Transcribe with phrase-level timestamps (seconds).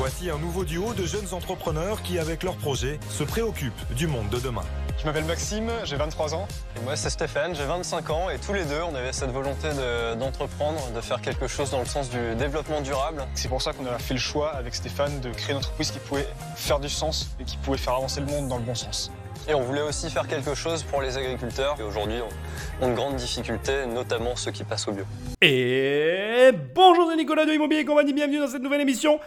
[0.00, 4.30] Voici un nouveau duo de jeunes entrepreneurs qui, avec leurs projets, se préoccupent du monde
[4.30, 4.62] de demain.
[4.98, 6.48] Je m'appelle Maxime, j'ai 23 ans.
[6.78, 9.68] Et moi, c'est Stéphane, j'ai 25 ans et tous les deux, on avait cette volonté
[10.18, 13.26] d'entreprendre, de, faire quelque chose dans le sens du développement durable.
[13.34, 15.98] C'est pour ça qu'on a fait le choix avec Stéphane de créer une entreprise qui
[15.98, 16.26] pouvait
[16.56, 19.12] faire du sens et qui pouvait faire avancer le monde dans le bon sens.
[19.46, 22.20] Et on voulait aussi faire quelque chose pour les agriculteurs qui aujourd'hui
[22.80, 25.04] ont de grandes difficultés, notamment ceux qui passent au bio.
[25.42, 29.20] Et bonjour, c'est Nicolas de Immobilier Compagnie, bienvenue dans cette nouvelle émission.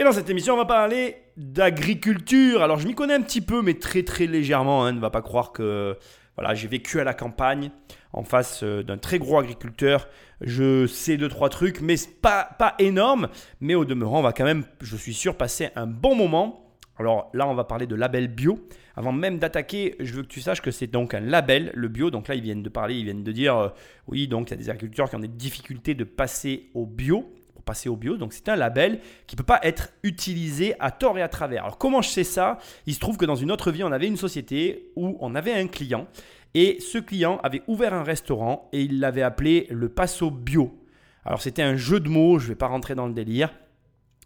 [0.00, 2.62] Et dans cette émission, on va parler d'agriculture.
[2.62, 4.84] Alors, je m'y connais un petit peu, mais très très légèrement.
[4.84, 4.92] Hein.
[4.92, 5.96] Ne va pas croire que
[6.36, 7.72] voilà, j'ai vécu à la campagne
[8.12, 10.06] en face euh, d'un très gros agriculteur.
[10.40, 13.28] Je sais deux trois trucs, mais pas pas énorme.
[13.60, 16.76] Mais au demeurant, on va quand même, je suis sûr, passer un bon moment.
[16.96, 18.60] Alors là, on va parler de label bio.
[18.94, 22.12] Avant même d'attaquer, je veux que tu saches que c'est donc un label, le bio.
[22.12, 23.68] Donc là, ils viennent de parler, ils viennent de dire, euh,
[24.06, 27.28] oui, donc il y a des agriculteurs qui ont des difficultés de passer au bio,
[27.68, 28.16] passer au bio.
[28.16, 31.64] Donc c'est un label qui ne peut pas être utilisé à tort et à travers.
[31.64, 32.58] Alors comment je sais ça?
[32.86, 35.52] Il se trouve que dans une autre vie, on avait une société où on avait
[35.52, 36.08] un client
[36.54, 40.78] et ce client avait ouvert un restaurant et il l'avait appelé le Passo Bio.
[41.24, 43.50] Alors c'était un jeu de mots, je ne vais pas rentrer dans le délire.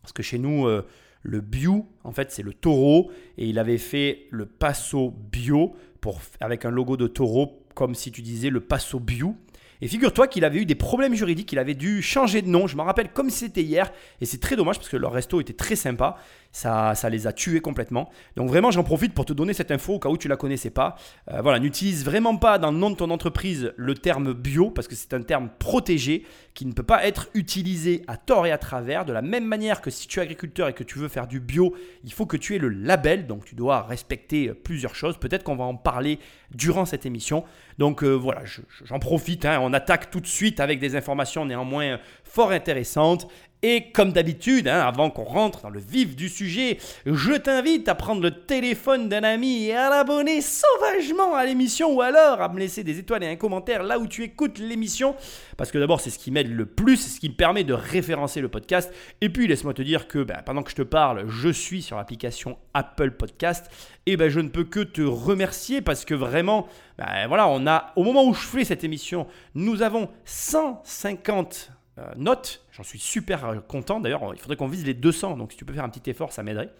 [0.02, 0.86] Parce que chez nous, euh,
[1.22, 3.11] le bio, en fait, c'est le taureau.
[3.39, 8.11] Et il avait fait le passo bio pour, avec un logo de taureau, comme si
[8.12, 9.36] tu disais le passo bio.
[9.83, 12.69] Et figure-toi qu'il avait eu des problèmes juridiques, il avait dû changer de nom.
[12.69, 13.92] Je me rappelle comme c'était hier.
[14.20, 16.16] Et c'est très dommage parce que leur resto était très sympa.
[16.53, 18.11] Ça, ça les a tués complètement.
[18.36, 20.70] Donc vraiment, j'en profite pour te donner cette info au cas où tu la connaissais
[20.70, 20.97] pas.
[21.31, 24.86] Euh, voilà, n'utilise vraiment pas dans le nom de ton entreprise le terme bio parce
[24.86, 28.58] que c'est un terme protégé qui ne peut pas être utilisé à tort et à
[28.58, 29.06] travers.
[29.06, 31.41] De la même manière que si tu es agriculteur et que tu veux faire du
[31.41, 33.27] bio, il faut que tu aies le label.
[33.27, 35.17] Donc tu dois respecter plusieurs choses.
[35.17, 36.19] Peut-être qu'on va en parler
[36.55, 37.45] durant cette émission.
[37.78, 38.42] Donc euh, voilà,
[38.84, 39.47] j'en profite.
[39.47, 39.58] Hein.
[39.62, 43.27] on attaque tout de suite avec des informations néanmoins fort intéressantes.
[43.64, 47.94] Et comme d'habitude, hein, avant qu'on rentre dans le vif du sujet, je t'invite à
[47.94, 52.58] prendre le téléphone d'un ami et à l'abonner sauvagement à l'émission ou alors à me
[52.58, 55.14] laisser des étoiles et un commentaire là où tu écoutes l'émission.
[55.56, 57.72] Parce que d'abord, c'est ce qui m'aide le plus, c'est ce qui me permet de
[57.72, 58.92] référencer le podcast.
[59.20, 61.96] Et puis, laisse-moi te dire que ben, pendant que je te parle, je suis sur
[61.96, 63.70] l'application Apple Podcast.
[64.06, 66.67] Et ben, je ne peux que te remercier parce que vraiment,
[66.98, 72.06] ben, voilà, on a, au moment où je fais cette émission, nous avons 150 euh,
[72.17, 74.00] note, J'en suis super euh, content.
[74.00, 75.36] D'ailleurs, il faudrait qu'on vise les 200.
[75.36, 76.72] Donc, si tu peux faire un petit effort, ça m'aiderait.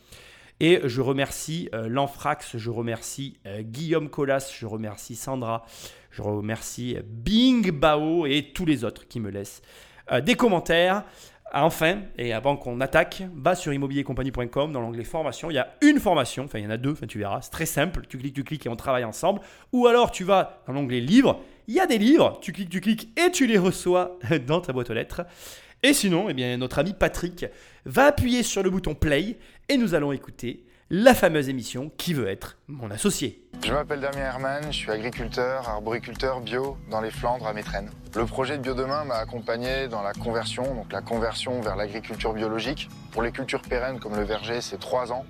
[0.61, 5.65] Et je remercie euh, Lanfrax, je remercie Guillaume Colas, je remercie Sandra,
[6.11, 9.63] je remercie Bing Bao et tous les autres qui me laissent
[10.25, 11.05] des commentaires.
[11.55, 15.51] Enfin, et avant qu'on attaque, va sur immobiliercompagnie.com dans l'onglet formation.
[15.51, 17.51] Il y a une formation, enfin il y en a deux, enfin tu verras, c'est
[17.51, 18.03] très simple.
[18.09, 19.41] Tu cliques, tu cliques et on travaille ensemble.
[19.73, 22.81] Ou alors tu vas dans l'onglet livre il y a des livres, tu cliques, tu
[22.81, 25.23] cliques et tu les reçois dans ta boîte aux lettres.
[25.85, 27.45] Et sinon, eh bien, notre ami Patrick
[27.87, 29.37] va appuyer sur le bouton play
[29.69, 34.21] et nous allons écouter la fameuse émission Qui veut être mon associé Je m'appelle Damien
[34.21, 37.91] Herman, je suis agriculteur, arboriculteur bio dans les Flandres à Métrennes.
[38.15, 42.33] Le projet de Bio Demain m'a accompagné dans la conversion, donc la conversion vers l'agriculture
[42.33, 42.89] biologique.
[43.11, 45.27] Pour les cultures pérennes comme le verger, c'est trois ans.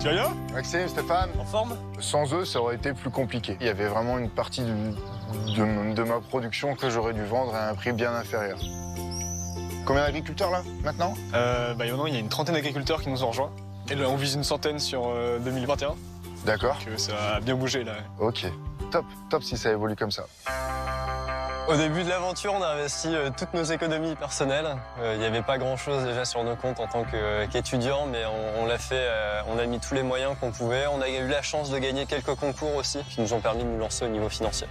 [0.00, 1.30] Tu vas Maxime, Stéphane?
[1.38, 1.76] En forme?
[2.00, 3.56] Sans eux, ça aurait été plus compliqué.
[3.60, 7.74] Il y avait vraiment une partie de, ma production que j'aurais dû vendre à un
[7.74, 8.58] prix bien inférieur.
[9.86, 13.28] Combien d'agriculteurs là, maintenant euh, bah, Il y a une trentaine d'agriculteurs qui nous ont
[13.28, 13.50] rejoints.
[13.88, 15.14] Et là, on vise une centaine sur
[15.44, 15.88] 2021.
[15.88, 15.92] Euh,
[16.44, 16.78] D'accord.
[16.96, 17.94] ça a bien bougé là.
[18.18, 18.46] Ok.
[18.90, 20.26] Top, top si ça évolue comme ça.
[21.68, 24.76] Au début de l'aventure, on a investi euh, toutes nos économies personnelles.
[25.00, 27.04] Euh, il n'y avait pas grand-chose déjà sur nos comptes en tant
[27.50, 28.22] qu'étudiant, mais
[28.60, 30.86] on, l'a fait, euh, on a mis tous les moyens qu'on pouvait.
[30.86, 33.68] On a eu la chance de gagner quelques concours aussi qui nous ont permis de
[33.68, 34.68] nous lancer au niveau financier.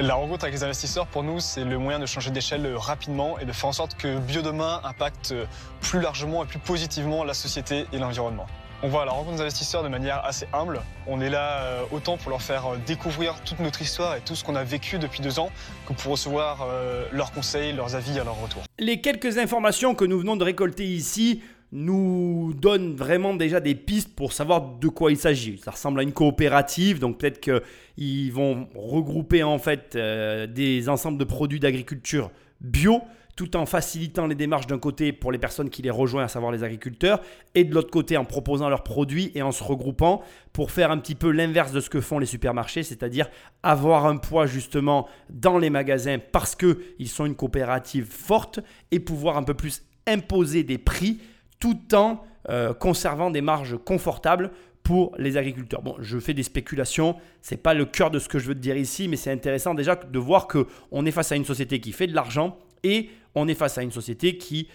[0.00, 3.44] La rencontre avec les investisseurs, pour nous, c'est le moyen de changer d'échelle rapidement et
[3.44, 5.34] de faire en sorte que Biodemain impacte
[5.80, 8.46] plus largement et plus positivement la société et l'environnement.
[8.84, 10.82] On va à la rencontre des investisseurs de manière assez humble.
[11.08, 14.36] On est là euh, autant pour leur faire euh, découvrir toute notre histoire et tout
[14.36, 15.50] ce qu'on a vécu depuis deux ans
[15.88, 18.62] que pour recevoir euh, leurs conseils, leurs avis à leur retour.
[18.78, 21.42] Les quelques informations que nous venons de récolter ici
[21.72, 25.58] nous donnent vraiment déjà des pistes pour savoir de quoi il s'agit.
[25.58, 31.24] Ça ressemble à une coopérative, donc peut-être qu'ils vont regrouper en fait des ensembles de
[31.24, 33.02] produits d'agriculture bio
[33.38, 36.50] tout en facilitant les démarches d'un côté pour les personnes qui les rejoignent, à savoir
[36.50, 37.20] les agriculteurs,
[37.54, 40.98] et de l'autre côté en proposant leurs produits et en se regroupant pour faire un
[40.98, 43.30] petit peu l'inverse de ce que font les supermarchés, c'est-à-dire
[43.62, 48.58] avoir un poids justement dans les magasins parce qu'ils sont une coopérative forte
[48.90, 51.20] et pouvoir un peu plus imposer des prix
[51.60, 54.50] tout en euh, conservant des marges confortables
[54.82, 55.82] pour les agriculteurs.
[55.82, 58.60] Bon, je fais des spéculations, c'est pas le cœur de ce que je veux te
[58.60, 61.80] dire ici, mais c'est intéressant déjà de voir que on est face à une société
[61.80, 64.68] qui fait de l'argent et on est face à une société qui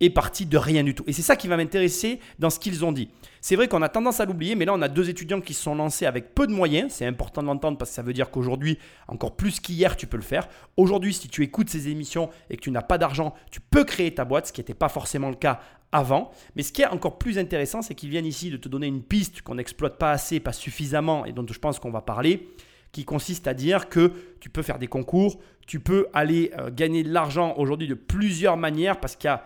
[0.00, 1.04] est parti de rien du tout.
[1.06, 3.10] Et c'est ça qui va m'intéresser dans ce qu'ils ont dit.
[3.40, 5.62] C'est vrai qu'on a tendance à l'oublier, mais là on a deux étudiants qui se
[5.62, 6.92] sont lancés avec peu de moyens.
[6.92, 10.16] C'est important de l'entendre parce que ça veut dire qu'aujourd'hui, encore plus qu'hier, tu peux
[10.16, 10.48] le faire.
[10.76, 14.14] Aujourd'hui, si tu écoutes ces émissions et que tu n'as pas d'argent, tu peux créer
[14.14, 15.60] ta boîte, ce qui n'était pas forcément le cas
[15.92, 16.30] avant.
[16.54, 19.02] Mais ce qui est encore plus intéressant, c'est qu'ils viennent ici de te donner une
[19.02, 22.48] piste qu'on n'exploite pas assez, pas suffisamment, et dont je pense qu'on va parler,
[22.92, 27.02] qui consiste à dire que tu peux faire des concours, tu peux aller euh, gagner
[27.02, 29.44] de l'argent aujourd'hui de plusieurs manières, parce qu'il y a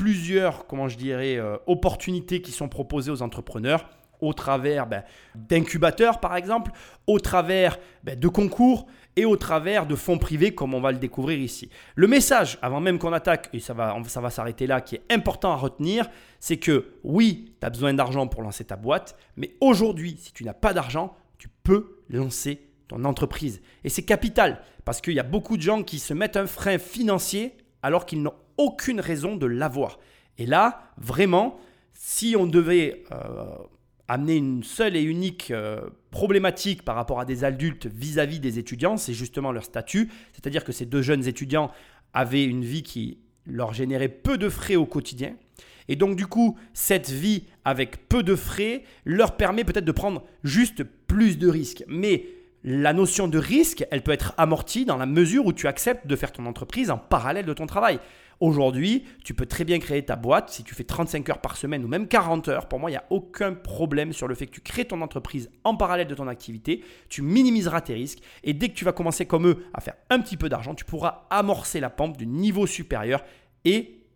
[0.00, 3.86] plusieurs, comment je dirais, euh, opportunités qui sont proposées aux entrepreneurs
[4.22, 5.02] au travers ben,
[5.34, 6.72] d'incubateurs par exemple,
[7.06, 8.86] au travers ben, de concours
[9.16, 11.68] et au travers de fonds privés comme on va le découvrir ici.
[11.96, 15.02] Le message, avant même qu'on attaque, et ça va, ça va s'arrêter là, qui est
[15.10, 16.08] important à retenir,
[16.38, 20.44] c'est que oui, tu as besoin d'argent pour lancer ta boîte, mais aujourd'hui, si tu
[20.44, 23.60] n'as pas d'argent, tu peux lancer ton entreprise.
[23.84, 26.78] Et c'est capital, parce qu'il y a beaucoup de gens qui se mettent un frein
[26.78, 29.98] financier alors qu'ils n'ont aucune raison de l'avoir.
[30.38, 31.58] Et là, vraiment,
[31.92, 33.04] si on devait...
[33.12, 33.44] Euh,
[34.10, 38.96] amener une seule et unique euh, problématique par rapport à des adultes vis-à-vis des étudiants,
[38.96, 40.10] c'est justement leur statut.
[40.32, 41.70] C'est-à-dire que ces deux jeunes étudiants
[42.12, 45.36] avaient une vie qui leur générait peu de frais au quotidien.
[45.86, 50.24] Et donc du coup, cette vie avec peu de frais leur permet peut-être de prendre
[50.42, 51.84] juste plus de risques.
[51.86, 52.24] Mais
[52.64, 56.16] la notion de risque, elle peut être amortie dans la mesure où tu acceptes de
[56.16, 58.00] faire ton entreprise en parallèle de ton travail.
[58.40, 61.84] Aujourd'hui, tu peux très bien créer ta boîte si tu fais 35 heures par semaine
[61.84, 62.68] ou même 40 heures.
[62.68, 65.50] Pour moi, il n'y a aucun problème sur le fait que tu crées ton entreprise
[65.62, 66.82] en parallèle de ton activité.
[67.10, 70.20] Tu minimiseras tes risques et dès que tu vas commencer comme eux à faire un
[70.20, 73.22] petit peu d'argent, tu pourras amorcer la pente du niveau supérieur
[73.66, 74.06] et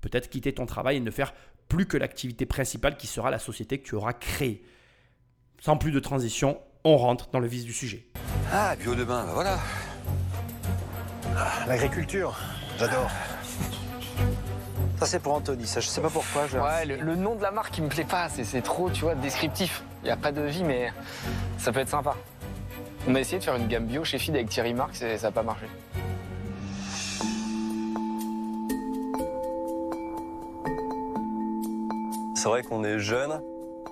[0.00, 1.34] peut-être quitter ton travail et ne faire
[1.68, 4.64] plus que l'activité principale qui sera la société que tu auras créée.
[5.60, 8.06] Sans plus de transition, on rentre dans le vif du sujet.
[8.50, 9.58] Ah, bio demain, bah voilà.
[11.36, 12.34] Ah, L'agriculture,
[12.78, 13.10] j'adore.
[15.04, 16.46] Ça c'est pour Anthony, ça je sais pas pourquoi.
[16.46, 16.56] Je...
[16.56, 19.14] Ouais, le, le nom de la marque il me plaît pas, c'est trop, tu vois,
[19.14, 19.82] descriptif.
[20.02, 20.90] Il n'y a pas de vie, mais
[21.58, 22.14] ça peut être sympa.
[23.06, 25.26] On a essayé de faire une gamme bio chez Feed avec Thierry Marx et ça
[25.26, 25.66] n'a pas marché.
[32.34, 33.42] C'est vrai qu'on est jeune,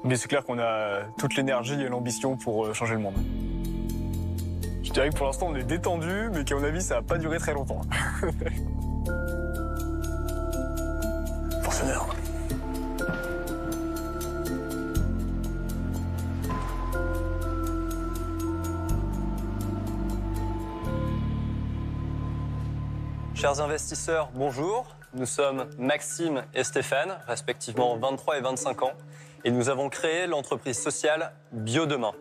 [0.05, 3.17] Mais c'est clair qu'on a toute l'énergie et l'ambition pour euh, changer le monde.
[4.83, 7.19] Je dirais que pour l'instant on est détendu, mais qu'à mon avis ça va pas
[7.19, 7.83] durer très longtemps.
[23.43, 24.87] Chers investisseurs, bonjour.
[25.15, 28.93] Nous sommes Maxime et Stéphane, respectivement 23 et 25 ans,
[29.45, 32.13] et nous avons créé l'entreprise sociale Biodemain.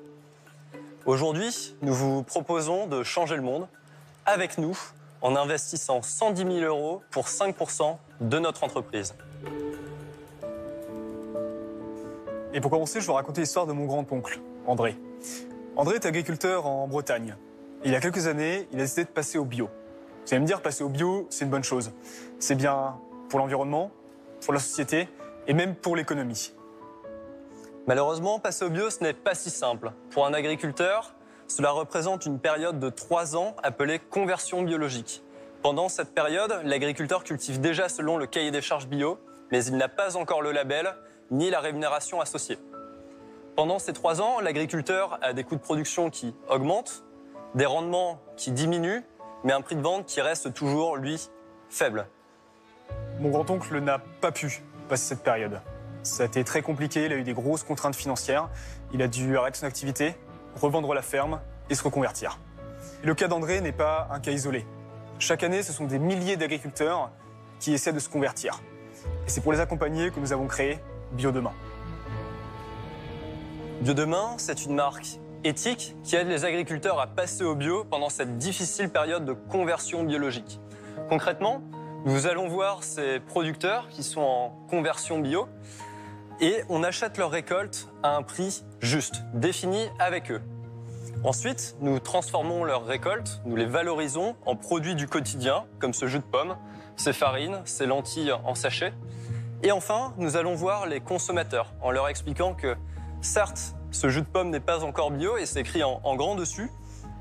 [1.06, 3.68] Aujourd'hui, nous vous proposons de changer le monde
[4.25, 4.75] avec nous
[5.22, 9.13] en investissant 110 000 euros pour 5% de notre entreprise.
[12.54, 14.98] Et pour commencer, je vais raconter l'histoire de mon grand-oncle, André.
[15.76, 17.36] André est agriculteur en Bretagne.
[17.84, 19.70] Et il y a quelques années, il a décidé de passer au bio.
[20.26, 21.92] Vous allez me dire, passer au bio, c'est une bonne chose.
[22.40, 22.98] C'est bien
[23.30, 23.92] pour l'environnement,
[24.42, 25.08] pour la société
[25.48, 26.54] et même pour l'économie.
[27.88, 29.94] Malheureusement, passer au bio, ce n'est pas si simple.
[30.12, 31.16] Pour un agriculteur,
[31.48, 35.24] cela représente une période de 3 ans appelée conversion biologique.
[35.64, 39.18] Pendant cette période, l'agriculteur cultive déjà selon le cahier des charges bio,
[39.51, 40.95] mais il n'a pas encore le label
[41.30, 42.58] ni la rémunération associée.
[43.55, 47.03] Pendant ces 3 ans, l'agriculteur a des coûts de production qui augmentent,
[47.55, 49.03] des rendements qui diminuent,
[49.43, 51.29] mais un prix de vente qui reste toujours, lui,
[51.70, 52.08] faible.
[53.20, 55.62] Mon grand-oncle n'a pas pu passer cette période.
[56.03, 58.50] Ça a été très compliqué, il a eu des grosses contraintes financières.
[58.93, 60.15] Il a dû arrêter son activité,
[60.60, 61.39] revendre la ferme
[61.70, 62.39] et se reconvertir.
[63.03, 64.65] Le cas d'André n'est pas un cas isolé.
[65.20, 67.12] Chaque année, ce sont des milliers d'agriculteurs
[67.60, 68.60] qui essaient de se convertir.
[69.27, 70.79] Et c'est pour les accompagner que nous avons créé
[71.12, 71.53] Biodemain.
[73.81, 78.38] Biodemain, c'est une marque éthique qui aide les agriculteurs à passer au bio pendant cette
[78.38, 80.60] difficile période de conversion biologique.
[81.10, 81.62] Concrètement,
[82.05, 85.48] nous allons voir ces producteurs qui sont en conversion bio
[86.39, 90.41] et on achète leurs récoltes à un prix juste, défini avec eux.
[91.24, 96.17] Ensuite, nous transformons leurs récoltes, nous les valorisons en produits du quotidien, comme ce jus
[96.17, 96.55] de pomme,
[97.01, 98.93] ces farines, ces lentilles en sachet.
[99.63, 102.75] Et enfin, nous allons voir les consommateurs en leur expliquant que,
[103.22, 106.36] certes, ce jus de pomme n'est pas encore bio et c'est écrit en, en grand
[106.36, 106.70] dessus,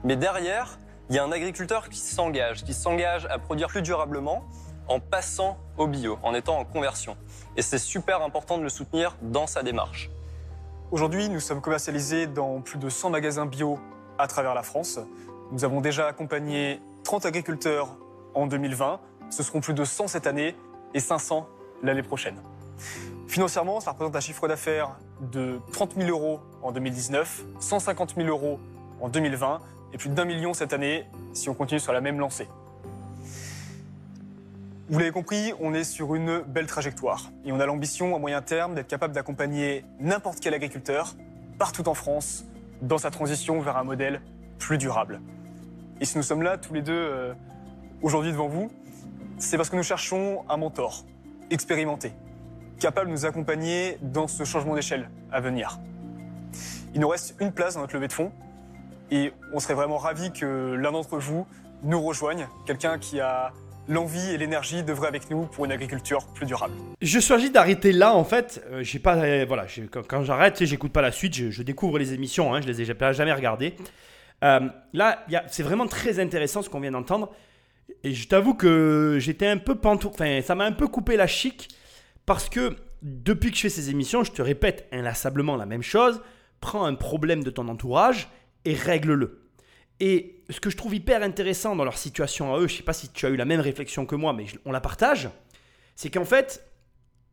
[0.04, 4.44] mais derrière, il y a un agriculteur qui s'engage, qui s'engage à produire plus durablement
[4.86, 7.16] en passant au bio, en étant en conversion.
[7.56, 10.10] Et c'est super important de le soutenir dans sa démarche.
[10.90, 13.78] Aujourd'hui, nous sommes commercialisés dans plus de 100 magasins bio
[14.18, 14.98] à travers la France.
[15.52, 17.96] Nous avons déjà accompagné 30 agriculteurs
[18.34, 19.00] en 2020.
[19.30, 20.56] Ce seront plus de 100 cette année
[20.94, 21.48] et 500
[21.82, 22.36] l'année prochaine.
[23.28, 28.58] Financièrement, ça représente un chiffre d'affaires de 30 000 euros en 2019, 150 000 euros
[29.00, 29.60] en 2020
[29.92, 32.48] et plus d'un million cette année si on continue sur la même lancée.
[34.88, 38.42] Vous l'avez compris, on est sur une belle trajectoire et on a l'ambition à moyen
[38.42, 41.14] terme d'être capable d'accompagner n'importe quel agriculteur
[41.58, 42.44] partout en France
[42.82, 44.20] dans sa transition vers un modèle
[44.58, 45.20] plus durable.
[46.00, 47.32] Et si nous sommes là tous les deux euh,
[48.02, 48.72] aujourd'hui devant vous,
[49.40, 51.04] c'est parce que nous cherchons un mentor
[51.50, 52.12] expérimenté,
[52.78, 55.80] capable de nous accompagner dans ce changement d'échelle à venir.
[56.94, 58.32] Il nous reste une place dans notre levée de fonds
[59.10, 61.46] et on serait vraiment ravis que l'un d'entre vous
[61.82, 63.52] nous rejoigne, quelqu'un qui a
[63.88, 66.74] l'envie et l'énergie d'œuvrer avec nous pour une agriculture plus durable.
[67.00, 68.62] Je choisis d'arrêter là en fait.
[68.70, 71.34] Euh, j'ai pas, euh, voilà, quand, quand j'arrête, j'écoute pas la suite.
[71.34, 72.54] Je, découvre les émissions.
[72.54, 73.74] Hein, je les ai jamais regardées.
[74.44, 74.60] Euh,
[74.92, 77.32] là, c'est vraiment très intéressant ce qu'on vient d'entendre.
[78.02, 81.26] Et je t'avoue que j'étais un peu pantou, enfin, ça m'a un peu coupé la
[81.26, 81.68] chic
[82.24, 86.20] parce que depuis que je fais ces émissions, je te répète inlassablement la même chose.
[86.60, 88.28] Prends un problème de ton entourage
[88.64, 89.40] et règle-le.
[90.00, 92.94] Et ce que je trouve hyper intéressant dans leur situation à eux, je sais pas
[92.94, 95.28] si tu as eu la même réflexion que moi, mais on la partage,
[95.94, 96.64] c'est qu'en fait,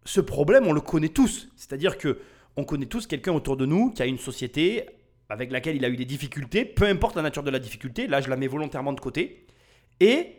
[0.04, 1.48] ce problème, on le connaît tous.
[1.56, 2.20] C'est-à-dire que
[2.58, 4.86] on connaît tous quelqu'un autour de nous qui a une société
[5.30, 8.22] avec laquelle il a eu des difficultés, peu importe la nature de la difficulté, là
[8.22, 9.46] je la mets volontairement de côté,
[10.00, 10.36] et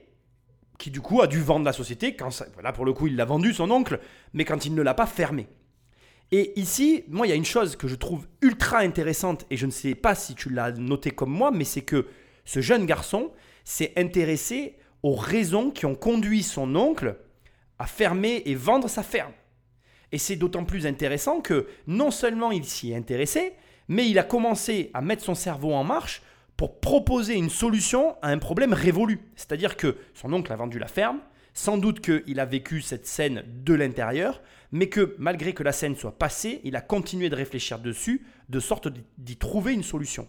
[0.78, 2.30] qui du coup a dû vendre la société, quand
[2.62, 4.00] là pour le coup il l'a vendu son oncle,
[4.32, 5.48] mais quand il ne l'a pas fermé.
[6.30, 9.66] Et ici, moi il y a une chose que je trouve ultra intéressante, et je
[9.66, 12.06] ne sais pas si tu l'as noté comme moi, mais c'est que
[12.44, 13.32] ce jeune garçon
[13.64, 17.16] s'est intéressé aux raisons qui ont conduit son oncle
[17.78, 19.32] à fermer et vendre sa ferme.
[20.12, 23.52] Et c'est d'autant plus intéressant que non seulement il s'y est intéressé,
[23.88, 26.22] mais il a commencé à mettre son cerveau en marche
[26.58, 29.20] pour proposer une solution à un problème révolu.
[29.36, 31.20] C'est-à-dire que son oncle a vendu la ferme,
[31.54, 35.94] sans doute qu'il a vécu cette scène de l'intérieur, mais que malgré que la scène
[35.94, 38.88] soit passée, il a continué de réfléchir dessus, de sorte
[39.18, 40.28] d'y trouver une solution.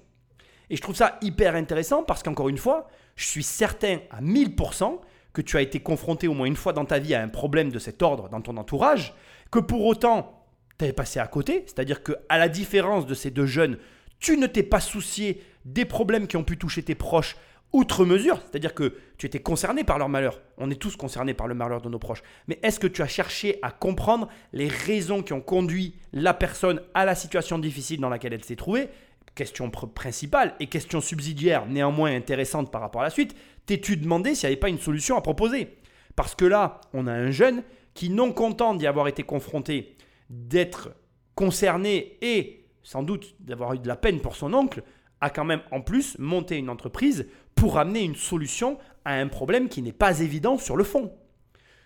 [0.69, 4.99] Et je trouve ça hyper intéressant parce qu'encore une fois, je suis certain à 1000%
[5.33, 7.71] que tu as été confronté au moins une fois dans ta vie à un problème
[7.71, 9.15] de cet ordre dans ton entourage,
[9.49, 10.45] que pour autant,
[10.77, 13.79] tu avais passé à côté, c'est-à-dire que à la différence de ces deux jeunes,
[14.19, 17.35] tu ne t'es pas soucié des problèmes qui ont pu toucher tes proches
[17.71, 20.41] outre mesure, c'est-à-dire que tu étais concerné par leur malheur.
[20.57, 22.23] On est tous concernés par le malheur de nos proches.
[22.47, 26.81] Mais est-ce que tu as cherché à comprendre les raisons qui ont conduit la personne
[26.95, 28.89] à la situation difficile dans laquelle elle s'est trouvée?
[29.35, 33.35] Question pr- principale et question subsidiaire néanmoins intéressante par rapport à la suite,
[33.67, 35.77] t'es-tu demandé s'il n'y avait pas une solution à proposer?
[36.15, 37.63] Parce que là, on a un jeune
[37.93, 39.95] qui, non content d'y avoir été confronté,
[40.29, 40.89] d'être
[41.35, 44.81] concerné et sans doute d'avoir eu de la peine pour son oncle,
[45.21, 49.69] a quand même en plus monté une entreprise pour amener une solution à un problème
[49.69, 51.11] qui n'est pas évident sur le fond.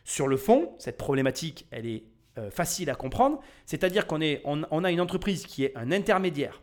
[0.04, 2.04] Sur le fond, cette problématique, elle est
[2.38, 6.62] euh, facile à comprendre, c'est-à-dire qu'on on, a une entreprise qui est un intermédiaire,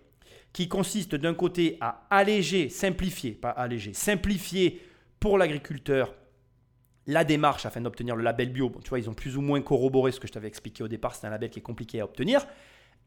[0.53, 4.81] qui consiste d'un côté à alléger, simplifier, pas alléger, simplifier
[5.19, 6.15] pour l'agriculteur
[7.07, 8.71] la démarche afin d'obtenir le label bio.
[8.83, 11.15] Tu vois, ils ont plus ou moins corroboré ce que je t'avais expliqué au départ,
[11.15, 12.47] c'est un label qui est compliqué à obtenir.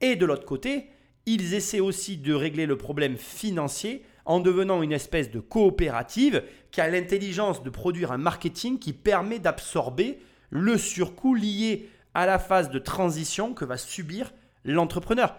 [0.02, 0.90] Et de l'autre côté,
[1.26, 6.82] ils essaient aussi de régler le problème financier en devenant une espèce de coopérative qui
[6.82, 12.70] a l'intelligence de produire un marketing qui permet d'absorber le surcoût lié à la phase
[12.70, 15.36] de transition que va subir l'entrepreneur.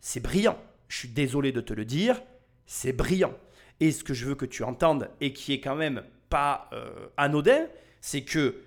[0.00, 0.58] C'est brillant.
[0.88, 2.20] Je suis désolé de te le dire,
[2.66, 3.34] c'est brillant.
[3.80, 7.08] Et ce que je veux que tu entendes et qui est quand même pas euh,
[7.16, 7.66] anodin,
[8.00, 8.62] c'est que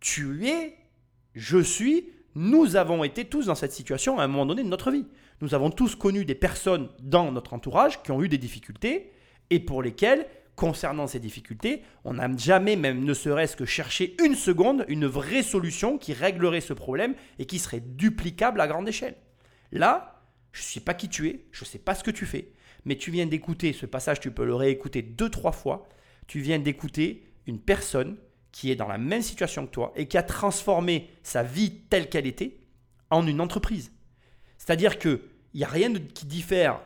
[0.00, 0.76] tu es,
[1.34, 4.90] je suis, nous avons été tous dans cette situation à un moment donné de notre
[4.90, 5.06] vie.
[5.40, 9.12] Nous avons tous connu des personnes dans notre entourage qui ont eu des difficultés
[9.50, 10.26] et pour lesquelles,
[10.56, 15.44] concernant ces difficultés, on n'a jamais même ne serait-ce que cherché une seconde une vraie
[15.44, 19.14] solution qui réglerait ce problème et qui serait duplicable à grande échelle.
[19.70, 22.26] Là, je ne sais pas qui tu es, je ne sais pas ce que tu
[22.26, 22.52] fais,
[22.84, 25.88] mais tu viens d'écouter ce passage, tu peux le réécouter deux, trois fois.
[26.26, 28.16] Tu viens d'écouter une personne
[28.50, 32.08] qui est dans la même situation que toi et qui a transformé sa vie telle
[32.08, 32.58] qu'elle était
[33.10, 33.92] en une entreprise.
[34.58, 35.20] C'est-à-dire qu'il
[35.54, 36.80] n'y a rien qui diffère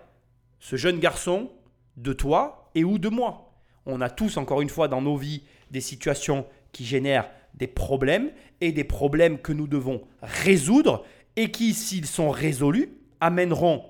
[0.60, 1.50] ce jeune garçon
[1.96, 3.52] de toi et ou de moi.
[3.86, 8.30] On a tous, encore une fois, dans nos vies, des situations qui génèrent des problèmes
[8.60, 11.04] et des problèmes que nous devons résoudre
[11.36, 13.84] et qui, s'ils sont résolus, amèneront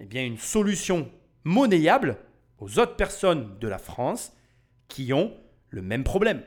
[0.00, 1.10] eh bien, une solution
[1.44, 2.18] monnayable
[2.58, 4.32] aux autres personnes de la France
[4.88, 5.32] qui ont
[5.70, 6.42] le même problème.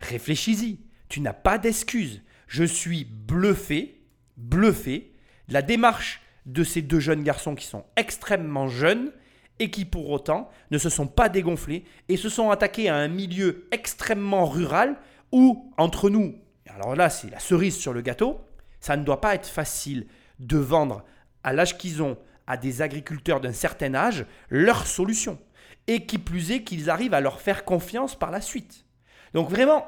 [0.00, 0.78] Réfléchis-y,
[1.08, 2.22] tu n'as pas d'excuse.
[2.46, 4.00] Je suis bluffé,
[4.36, 5.09] bluffé
[5.50, 9.12] la démarche de ces deux jeunes garçons qui sont extrêmement jeunes
[9.58, 13.08] et qui pour autant ne se sont pas dégonflés et se sont attaqués à un
[13.08, 14.96] milieu extrêmement rural
[15.32, 18.40] où, entre nous, alors là c'est la cerise sur le gâteau,
[18.80, 20.06] ça ne doit pas être facile
[20.38, 21.04] de vendre
[21.44, 22.16] à l'âge qu'ils ont
[22.46, 25.38] à des agriculteurs d'un certain âge leur solution.
[25.86, 28.84] Et qui plus est qu'ils arrivent à leur faire confiance par la suite.
[29.34, 29.86] Donc vraiment,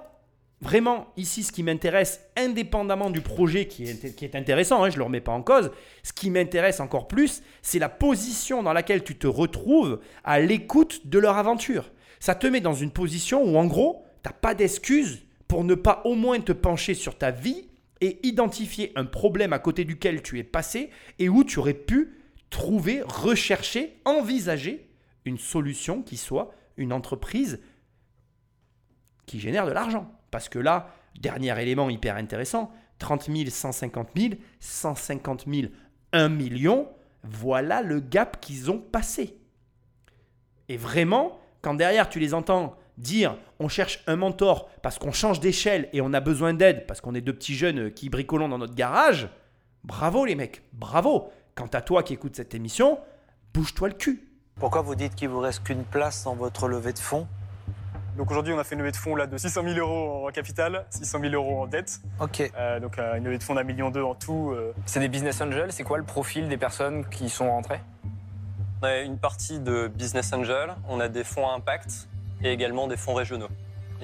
[0.62, 5.04] vraiment, ici, ce qui m'intéresse, indépendamment du projet qui est, intéressant, hein, je ne le
[5.04, 9.16] remets pas en cause, ce qui m'intéresse encore plus, c'est la position dans laquelle tu
[9.16, 11.90] te retrouves à l'écoute de leur aventure.
[12.20, 15.74] Ça te met dans une position où, en gros, tu n'as pas d'excuse pour ne
[15.74, 17.68] pas au moins te pencher sur ta vie
[18.00, 22.20] et identifier un problème à côté duquel tu es passé et où tu aurais pu
[22.50, 24.88] trouver, rechercher, envisager
[25.24, 27.60] une solution qui soit une entreprise
[29.26, 30.21] qui génère de l'argent.
[30.32, 30.88] Parce que là,
[31.20, 35.68] dernier élément hyper intéressant, 30 000, 150 000, 150 000,
[36.12, 36.88] 1 million,
[37.22, 39.38] voilà le gap qu'ils ont passé.
[40.68, 45.40] Et vraiment, quand derrière tu les entends dire on cherche un mentor parce qu'on change
[45.40, 48.58] d'échelle et on a besoin d'aide parce qu'on est deux petits jeunes qui bricolons dans
[48.58, 49.28] notre garage,
[49.84, 51.30] bravo les mecs, bravo.
[51.54, 52.98] Quant à toi qui écoutes cette émission,
[53.52, 54.26] bouge-toi le cul.
[54.56, 57.26] Pourquoi vous dites qu'il vous reste qu'une place dans votre levée de fonds
[58.16, 60.30] Donc aujourd'hui, on a fait une levée de fonds là, de 600 000 euros en
[60.30, 62.00] capital, 600 000 euros en dette.
[62.20, 62.42] Ok.
[62.58, 64.52] Euh, donc euh, une levée de fonds d'un million deux en tout.
[64.52, 64.74] euh.
[64.84, 67.80] C'est des business angels, c'est quoi le profil des personnes qui sont rentrées?
[68.82, 72.08] On a une partie de business angel, on a des fonds à impact
[72.42, 73.48] et également des fonds régionaux.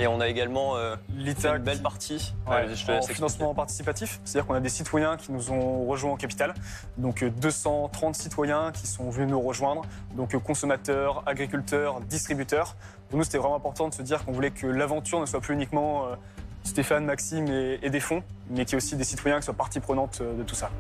[0.01, 2.33] Et on a également euh, L'ITA une belle partie.
[2.47, 5.85] Ouais, Ouais, je te en financement participatif, c'est-à-dire qu'on a des citoyens qui nous ont
[5.87, 6.55] rejoints en capital,
[6.97, 9.83] donc euh, 230 citoyens qui sont venus nous rejoindre,
[10.15, 12.77] donc euh, consommateurs, agriculteurs, distributeurs.
[13.09, 15.55] Pour nous, c'était vraiment important de se dire qu'on voulait que l'aventure ne soit plus
[15.55, 16.15] uniquement euh,
[16.63, 19.55] Stéphane, Maxime et, et des fonds, mais qu'il y ait aussi des citoyens qui soient
[19.55, 20.71] partie prenante euh, de tout ça.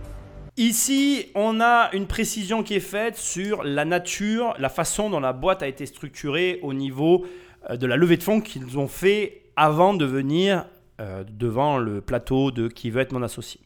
[0.59, 5.33] Ici, on a une précision qui est faite sur la nature, la façon dont la
[5.33, 7.29] boîte a été structurée au niveau euh,
[7.71, 10.67] de la levée de fonds qu'ils ont fait avant de venir
[11.01, 13.61] euh, devant le plateau de qui veut être mon associé.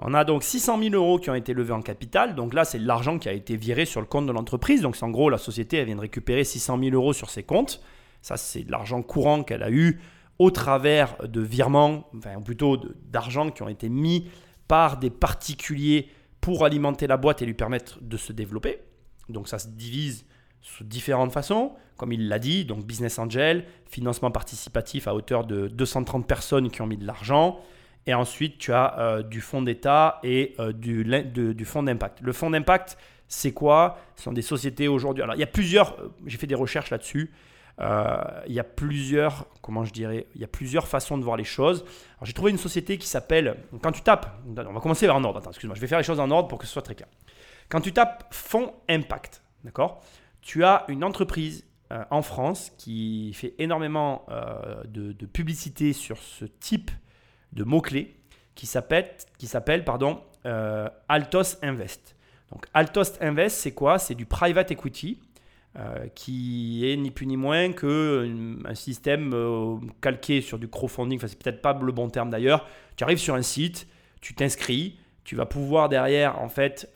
[0.00, 2.34] On a donc 600 000 euros qui ont été levés en capital.
[2.34, 4.80] Donc là, c'est l'argent qui a été viré sur le compte de l'entreprise.
[4.80, 7.42] Donc c'est en gros, la société, elle vient de récupérer 600 000 euros sur ses
[7.42, 7.80] comptes.
[8.22, 10.00] Ça, c'est de l'argent courant qu'elle a eu
[10.38, 14.28] au travers de virements, enfin plutôt d'argent qui ont été mis
[14.66, 16.08] par des particuliers
[16.40, 18.78] pour alimenter la boîte et lui permettre de se développer.
[19.28, 20.24] Donc ça se divise
[20.64, 25.68] sous différentes façons, comme il l'a dit, donc business angel, financement participatif à hauteur de
[25.68, 27.60] 230 personnes qui ont mis de l'argent,
[28.06, 32.20] et ensuite tu as euh, du fonds d'État et euh, du, de- fonds d'impact.
[32.22, 32.96] Le fonds d'impact,
[33.28, 33.98] c'est quoi?
[34.16, 35.22] Ce sont des sociétés aujourd'hui.
[35.22, 37.30] Alors il y a plusieurs, euh, j'ai fait des recherches là-dessus.
[37.78, 41.42] Il y a plusieurs, comment je dirais, il y a plusieurs façons de voir les
[41.44, 41.80] choses.
[42.18, 45.40] Alors, j'ai trouvé une société qui s'appelle, quand tu tapes, on va commencer en ordre,
[45.40, 47.08] attends, excuse-moi, je vais faire les choses en ordre pour que ce soit très clair.
[47.68, 50.00] Quand tu tapes fonds impact, d'accord,
[50.44, 56.44] tu as une entreprise euh, en France qui fait énormément euh, de, publicité sur ce
[56.44, 56.90] type
[57.52, 58.14] de mots-clés
[58.54, 59.14] qui s'appelle,
[60.46, 62.14] euh, Altos Invest.
[62.52, 63.98] Donc Altos Invest, c'est quoi?
[63.98, 65.20] C'est du private equity
[66.14, 69.34] qui est ni plus ni moins que une- un système
[70.00, 71.18] calqué sur du crowdfunding.
[71.18, 72.68] Enfin, c'est peut-être pas le bon terme d'ailleurs.
[72.94, 73.88] Tu arrives sur un site,
[74.20, 76.94] tu t'inscris, tu vas pouvoir derrière en fait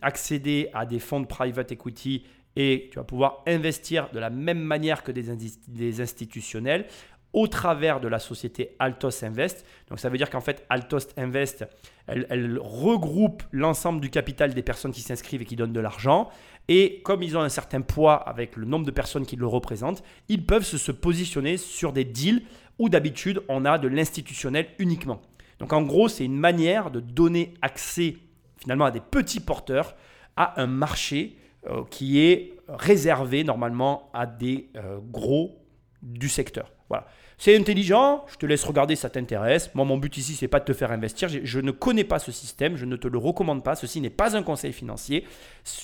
[0.00, 2.24] accéder à des fonds de private equity
[2.56, 5.24] et tu vas pouvoir investir de la même manière que des,
[5.68, 6.86] des institutionnels
[7.32, 9.64] au travers de la société Altos Invest.
[9.88, 11.64] Donc ça veut dire qu'en fait Altos Invest,
[12.06, 16.28] elle, elle regroupe l'ensemble du capital des personnes qui s'inscrivent et qui donnent de l'argent.
[16.68, 20.02] Et comme ils ont un certain poids avec le nombre de personnes qui le représentent,
[20.28, 22.42] ils peuvent se, se positionner sur des deals
[22.78, 25.22] où d'habitude on a de l'institutionnel uniquement.
[25.58, 28.16] Donc en gros, c'est une manière de donner accès
[28.58, 29.96] finalement à des petits porteurs
[30.36, 31.36] à un marché
[31.70, 35.60] euh, qui est réservé normalement à des euh, gros
[36.02, 36.72] du secteur.
[36.88, 37.06] Voilà.
[37.38, 39.72] C'est intelligent, je te laisse regarder, ça t'intéresse.
[39.76, 41.28] Moi, mon but ici, c'est pas de te faire investir.
[41.28, 43.76] Je ne connais pas ce système, je ne te le recommande pas.
[43.76, 45.24] Ceci n'est pas un conseil financier.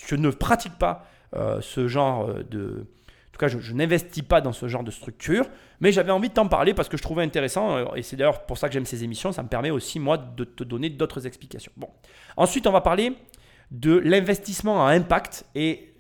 [0.05, 2.85] Je ne pratique pas euh, ce genre de.
[3.29, 5.47] En tout cas, je, n'investis pas dans ce genre de structure,
[5.79, 8.59] mais j'avais envie de t'en parler parce que je trouvais intéressant, et c'est d'ailleurs pour
[8.59, 11.71] ça que j'aime ces émissions, ça me permet aussi, moi, de te donner d'autres explications.
[11.77, 11.89] Bon.
[12.37, 13.17] Ensuite, on va parler
[13.71, 15.95] de l'investissement à impact et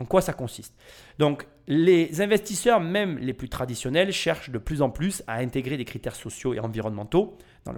[0.00, 0.74] en quoi ça consiste.
[1.18, 5.84] Donc, les investisseurs, même les plus traditionnels, cherchent de plus en plus à intégrer des
[5.84, 7.72] critères sociaux et environnementaux dans,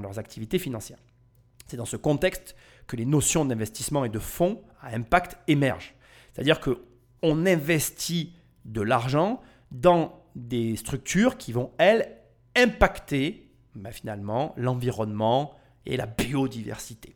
[0.00, 0.98] leurs activités financières.
[1.66, 2.54] C'est dans ce contexte
[2.86, 5.94] que les notions d'investissement et de fonds à impact émergent.
[6.32, 6.84] C'est-à-dire que
[7.22, 8.34] on investit
[8.66, 12.18] de l'argent dans des structures qui vont, elles,
[12.54, 15.54] impacter ben, finalement l'environnement
[15.86, 17.14] et la biodiversité.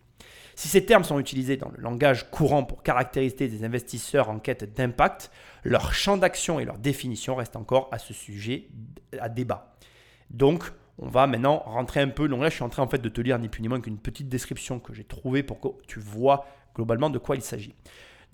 [0.58, 4.74] Si ces termes sont utilisés dans le langage courant pour caractériser des investisseurs en quête
[4.74, 5.30] d'impact,
[5.62, 8.66] leur champ d'action et leur définition restent encore à ce sujet
[9.20, 9.72] à débat.
[10.30, 10.64] Donc,
[10.98, 12.28] On va maintenant rentrer un peu.
[12.28, 13.80] Donc là, je suis en train en fait de te lire ni plus ni moins
[13.80, 16.44] qu'une petite description que j'ai trouvée pour que tu vois
[16.74, 17.74] globalement de quoi il s'agit.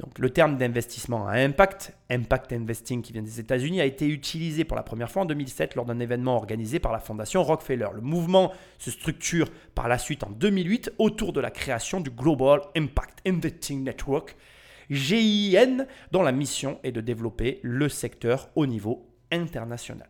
[0.00, 4.64] Donc, le terme d'investissement à impact, impact investing qui vient des États-Unis, a été utilisé
[4.64, 7.86] pour la première fois en 2007 lors d'un événement organisé par la fondation Rockefeller.
[7.94, 12.60] Le mouvement se structure par la suite en 2008 autour de la création du Global
[12.76, 14.36] Impact Investing Network,
[14.90, 20.08] GIN, dont la mission est de développer le secteur au niveau international.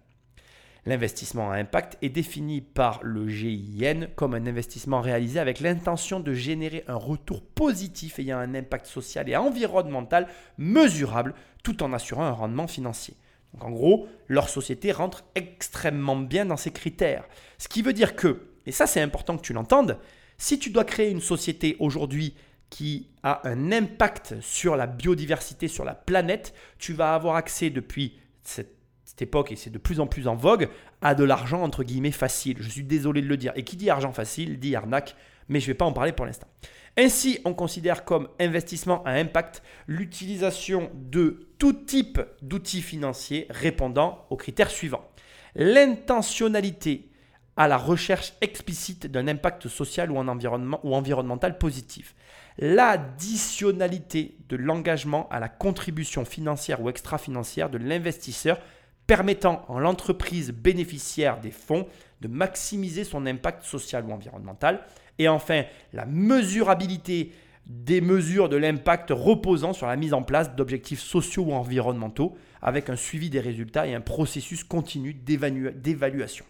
[0.87, 6.35] L'investissement à impact est défini par le GIN comme un investissement réalisé avec l'intention de
[6.35, 12.33] générer un retour positif ayant un impact social et environnemental mesurable tout en assurant un
[12.33, 13.15] rendement financier.
[13.55, 17.25] Donc en gros, leur société rentre extrêmement bien dans ces critères.
[17.57, 19.99] Ce qui veut dire que, et ça c'est important que tu l'entendes,
[20.37, 22.35] si tu dois créer une société aujourd'hui
[22.69, 28.19] qui a un impact sur la biodiversité, sur la planète, tu vas avoir accès depuis
[28.43, 28.84] cette
[29.15, 30.69] cette époque, et c'est de plus en plus en vogue,
[31.01, 32.57] à de l'argent entre guillemets facile.
[32.59, 33.53] Je suis désolé de le dire.
[33.55, 35.15] Et qui dit argent facile dit arnaque,
[35.49, 36.49] mais je ne vais pas en parler pour l'instant.
[36.97, 44.37] Ainsi, on considère comme investissement à impact l'utilisation de tout type d'outils financiers répondant aux
[44.37, 45.09] critères suivants.
[45.55, 47.09] L'intentionnalité
[47.57, 52.17] à la recherche explicite d'un impact social ou, environnement, ou environnemental positif.
[52.59, 58.59] L'additionnalité de l'engagement à la contribution financière ou extra-financière de l'investisseur
[59.07, 61.87] permettant à l'entreprise bénéficiaire des fonds
[62.21, 64.81] de maximiser son impact social ou environnemental.
[65.19, 67.33] Et enfin, la mesurabilité
[67.67, 72.91] des mesures de l'impact reposant sur la mise en place d'objectifs sociaux ou environnementaux avec
[72.91, 76.45] un suivi des résultats et un processus continu d'évaluation.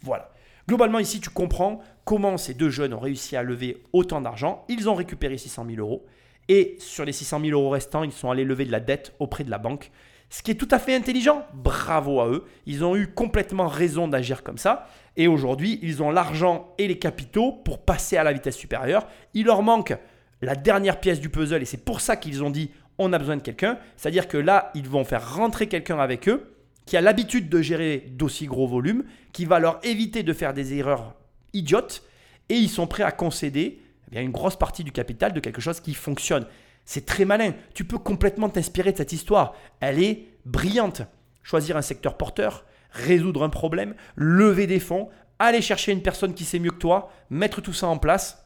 [0.00, 0.30] Voilà.
[0.66, 4.64] Globalement, ici, tu comprends comment ces deux jeunes ont réussi à lever autant d'argent.
[4.68, 6.04] Ils ont récupéré 600 000 euros.
[6.48, 9.44] Et sur les 600 000 euros restants, ils sont allés lever de la dette auprès
[9.44, 9.90] de la banque
[10.30, 11.46] ce qui est tout à fait intelligent.
[11.54, 12.44] Bravo à eux.
[12.66, 14.88] Ils ont eu complètement raison d'agir comme ça.
[15.16, 19.06] Et aujourd'hui, ils ont l'argent et les capitaux pour passer à la vitesse supérieure.
[19.34, 19.94] Il leur manque
[20.42, 23.36] la dernière pièce du puzzle et c'est pour ça qu'ils ont dit on a besoin
[23.36, 23.78] de quelqu'un.
[23.96, 28.06] C'est-à-dire que là, ils vont faire rentrer quelqu'un avec eux qui a l'habitude de gérer
[28.10, 31.14] d'aussi gros volumes, qui va leur éviter de faire des erreurs
[31.52, 32.02] idiotes
[32.48, 35.80] et ils sont prêts à concéder eh une grosse partie du capital de quelque chose
[35.80, 36.46] qui fonctionne.
[36.90, 37.52] C'est très malin.
[37.74, 39.54] Tu peux complètement t'inspirer de cette histoire.
[39.78, 41.02] Elle est brillante.
[41.42, 46.46] Choisir un secteur porteur, résoudre un problème, lever des fonds, aller chercher une personne qui
[46.46, 48.42] sait mieux que toi, mettre tout ça en place,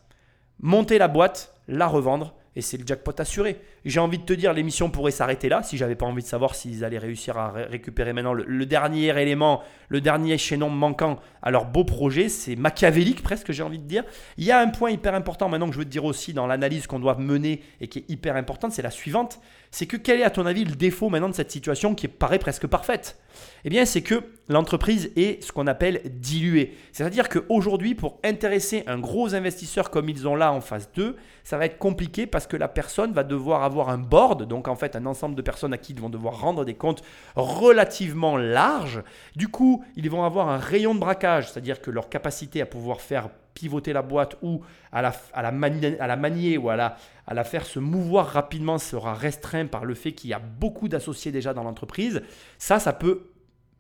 [0.59, 3.60] monter la boîte, la revendre et c'est le jackpot assuré.
[3.84, 6.54] J'ai envie de te dire, l'émission pourrait s'arrêter là si j'avais pas envie de savoir
[6.54, 11.64] s'ils allaient réussir à récupérer maintenant le, dernier élément, le dernier chaînon manquant à leur
[11.64, 12.28] beau projet.
[12.28, 14.04] C'est machiavélique presque, j'ai envie de dire.
[14.36, 16.46] Il y a un point hyper important maintenant que je veux te dire aussi dans
[16.46, 19.40] l'analyse qu'on doit mener et qui est hyper importante, c'est la suivante.
[19.74, 22.38] C'est que quel est à ton avis le défaut maintenant de cette situation qui paraît
[22.38, 23.18] presque parfaite?
[23.64, 26.76] Eh bien, c'est que l'entreprise est ce qu'on appelle diluée.
[26.92, 31.56] C'est-à-dire qu'aujourd'hui, pour intéresser un gros investisseur comme ils ont là en phase 2, ça
[31.56, 34.94] va être compliqué parce que la personne va devoir avoir un board, donc en fait
[34.94, 37.02] un ensemble de personnes à qui ils vont devoir rendre des comptes
[37.35, 39.02] relativement large.
[39.37, 43.00] Du coup, ils vont avoir un rayon de braquage, c'est-à-dire que leur capacité à pouvoir
[43.00, 44.62] faire pivoter la boîte ou
[44.92, 50.12] à la, manier, ou à la, faire se mouvoir rapidement sera restreint par le fait
[50.12, 52.22] qu'il y a beaucoup d'associés déjà dans l'entreprise.
[52.58, 53.32] Ça, ça peut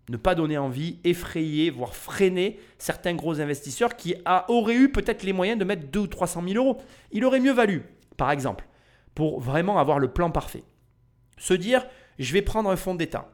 [0.08, 4.14] ne pas donner envie, effrayer, voire freiner certains gros investisseurs qui
[4.48, 6.80] auraient eu peut-être les moyens de mettre 2 ou 300 000 euros.
[7.12, 7.82] Il aurait mieux valu,
[8.16, 8.66] par exemple,
[9.14, 10.64] pour vraiment avoir le plan parfait.
[11.38, 11.86] Se dire,
[12.18, 13.30] je vais prendre un fonds d'État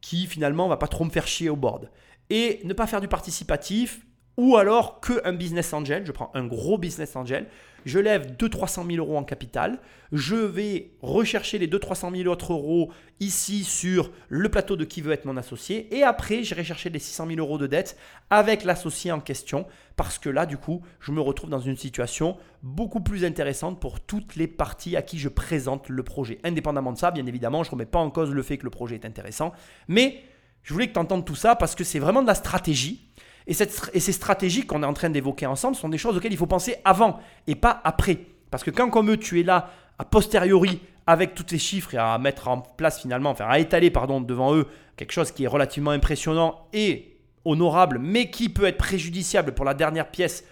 [0.00, 1.90] qui finalement va pas trop me faire chier au board
[2.30, 6.78] et ne pas faire du participatif ou alors qu'un business angel, je prends un gros
[6.78, 7.46] business angel,
[7.84, 9.78] je lève 200-300 000 euros en capital,
[10.12, 15.12] je vais rechercher les 200-300 000 autres euros ici sur le plateau de qui veut
[15.12, 17.96] être mon associé, et après j'irai chercher les 600 000 euros de dette
[18.30, 19.66] avec l'associé en question,
[19.96, 24.00] parce que là du coup je me retrouve dans une situation beaucoup plus intéressante pour
[24.00, 26.38] toutes les parties à qui je présente le projet.
[26.44, 28.70] Indépendamment de ça, bien évidemment, je ne remets pas en cause le fait que le
[28.70, 29.52] projet est intéressant,
[29.88, 30.22] mais
[30.62, 33.08] je voulais que tu entendes tout ça parce que c'est vraiment de la stratégie.
[33.46, 36.46] Et, ces stratégies qu'on est en train d'évoquer ensemble sont des choses auxquelles il faut
[36.46, 38.18] penser avant et pas après.
[38.50, 41.98] Parce que quand comme eux, tu es là a posteriori avec tous les chiffres et
[41.98, 45.48] à mettre en place finalement, enfin à étaler pardon, devant eux quelque chose qui est
[45.48, 50.44] relativement impressionnant et honorable, mais qui peut être préjudiciable pour la dernière pièce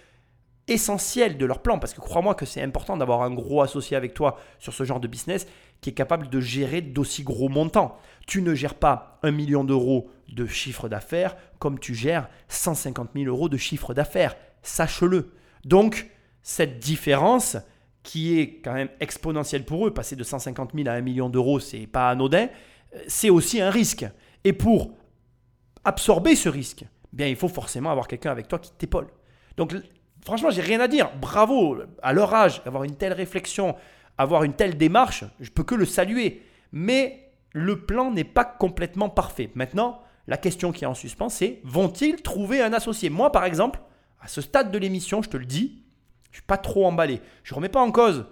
[0.67, 4.13] essentielle de leur plan, parce que crois-moi que c'est important d'avoir un gros associé avec
[4.13, 5.47] toi sur ce genre de business
[5.81, 7.97] qui est capable de gérer d'aussi gros montants.
[8.27, 13.25] Tu ne gères pas un million d'euros de chiffre d'affaires comme tu gères 150 000
[13.27, 14.35] euros de chiffre d'affaires.
[14.61, 15.33] Sache-le.
[15.65, 16.09] Donc,
[16.43, 17.57] cette différence
[18.03, 21.59] qui est quand même exponentielle pour eux, passer de 150 000 à 1 million d'euros,
[21.59, 22.47] c'est pas anodin,
[23.07, 24.05] c'est aussi un risque.
[24.43, 24.95] Et pour
[25.83, 29.07] absorber ce risque, bien il faut forcément avoir quelqu'un avec toi qui t'épaule.
[29.57, 29.75] Donc
[30.25, 31.11] franchement, j'ai rien à dire.
[31.19, 33.75] Bravo à leur âge, avoir une telle réflexion,
[34.17, 36.43] avoir une telle démarche, je peux que le saluer.
[36.71, 39.51] Mais le plan n'est pas complètement parfait.
[39.55, 43.09] Maintenant, la question qui est en suspens, c'est vont-ils trouver un associé?
[43.09, 43.79] Moi, par exemple,
[44.21, 45.83] à ce stade de l'émission, je te le dis,
[46.31, 47.21] je suis pas trop emballé.
[47.43, 48.25] Je remets pas en cause,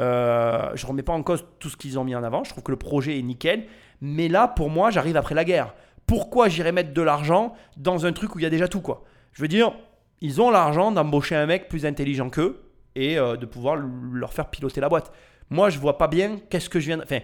[0.00, 2.44] euh, je remets pas en cause tout ce qu'ils ont mis en avant.
[2.44, 3.66] Je trouve que le projet est nickel.
[4.00, 5.74] Mais là, pour moi, j'arrive après la guerre.
[6.06, 9.04] Pourquoi j'irais mettre de l'argent dans un truc où il y a déjà tout quoi?
[9.32, 9.72] Je veux dire,
[10.20, 12.63] ils ont l'argent d'embaucher un mec plus intelligent qu'eux
[12.96, 15.12] et euh, de pouvoir leur faire piloter la boîte.
[15.50, 17.02] Moi, je vois pas bien qu'est-ce que je viens de...
[17.02, 17.20] Enfin,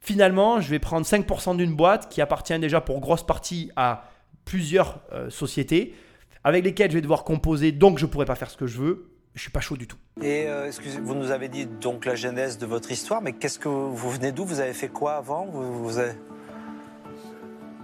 [0.00, 4.04] finalement, je vais prendre 5% d'une boîte qui appartient déjà pour grosse partie à
[4.44, 5.94] plusieurs euh, sociétés
[6.44, 9.08] avec lesquelles je vais devoir composer, donc je pourrais pas faire ce que je veux.
[9.34, 9.96] Je suis pas chaud du tout.
[10.20, 13.58] Et euh, excusez, vous nous avez dit donc la genèse de votre histoire, mais qu'est-ce
[13.58, 14.44] que vous, vous venez d'où?
[14.44, 15.46] Vous avez fait quoi avant?
[15.46, 16.18] Vous, vous avez-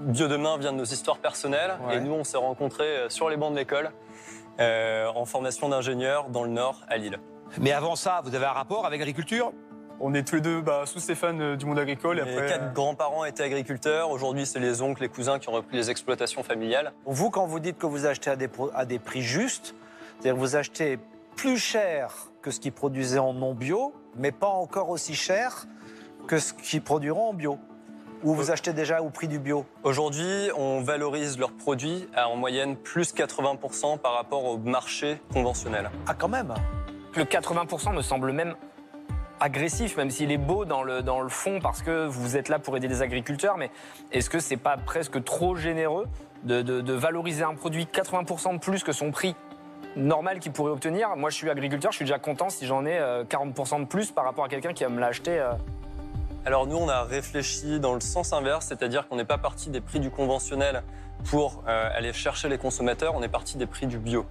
[0.00, 1.96] Bio demain vient de nos histoires personnelles Ouais.
[1.96, 3.90] et nous on s'est rencontrés euh, sur les bancs de l'école
[4.60, 7.18] en formation d'ingénieur dans le nord à Lille.
[7.60, 9.52] Mais avant ça, vous avez un rapport avec l'agriculture?
[10.00, 12.20] On est tous les deux bah, sous Stéphane euh, du monde agricole.
[12.20, 15.48] Et Mes après, quatre euh, grands-parents étaient agriculteurs, aujourd'hui c'est les oncles, les cousins qui
[15.48, 16.92] ont repris les exploitations familiales.
[17.04, 19.74] Vous, quand vous dites que vous achetez à des, pro- à des prix justes,
[20.20, 21.00] c'est-à-dire que vous achetez
[21.34, 25.66] plus cher que ce qu'ils produisaient en non bio, mais pas encore aussi cher
[26.28, 27.58] que ce qu'ils produiront en bio.
[28.24, 32.36] Ou vous achetez déjà au prix du bio Aujourd'hui, on valorise leurs produits à en
[32.36, 35.90] moyenne plus 80% par rapport au marché conventionnel.
[36.06, 36.52] Ah, quand même
[37.16, 38.54] Le 80% me semble même
[39.40, 42.58] agressif, même s'il est beau dans le, dans le fond parce que vous êtes là
[42.58, 43.70] pour aider les agriculteurs, mais
[44.10, 46.06] est-ce que c'est pas presque trop généreux
[46.42, 49.36] de, de- de valoriser un produit 80% de plus que son prix
[49.94, 51.14] normal qu'il pourrait obtenir?
[51.16, 54.10] Moi, je suis agriculteur, je suis déjà content si j'en ai euh, 40% de plus
[54.10, 55.38] par rapport à quelqu'un qui va me l'acheter.
[56.48, 59.82] Alors nous, on a réfléchi dans le sens inverse, c'est-à-dire qu'on n'est pas parti des
[59.82, 60.82] prix du conventionnel
[61.24, 64.24] pour euh, aller chercher les consommateurs, on est parti des prix du bio.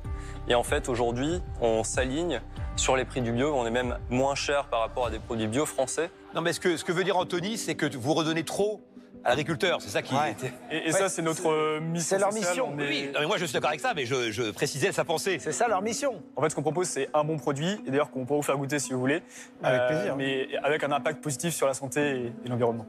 [0.48, 2.42] Et en fait, aujourd'hui, on s'aligne
[2.76, 5.46] sur les prix du bio, on est même moins cher par rapport à des produits
[5.46, 6.10] bio français.
[6.34, 8.82] Non, mais ce que, ce que veut dire Anthony, c'est que vous redonnez trop
[9.24, 9.82] à l'agriculteur.
[9.82, 10.14] C'est ça qui.
[10.16, 10.36] Ouais.
[10.72, 12.18] Et, et ça, c'est notre euh, mission.
[12.18, 14.06] C'est leur mission, On est- Oui, non, mais moi je suis d'accord avec ça, mais
[14.06, 15.38] je, je précisais sa pensée.
[15.40, 16.22] C'est ça leur mission.
[16.36, 18.58] En fait, ce qu'on propose, c'est un bon produit, et d'ailleurs qu'on pourra vous faire
[18.58, 19.22] goûter si vous voulez.
[19.64, 20.16] Avec Euh, plaisir.
[20.16, 22.86] Mais avec un impact positif sur la santé et, et l'environnement.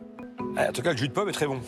[0.56, 1.60] Ah, En tout cas, le jus de pomme est très bon.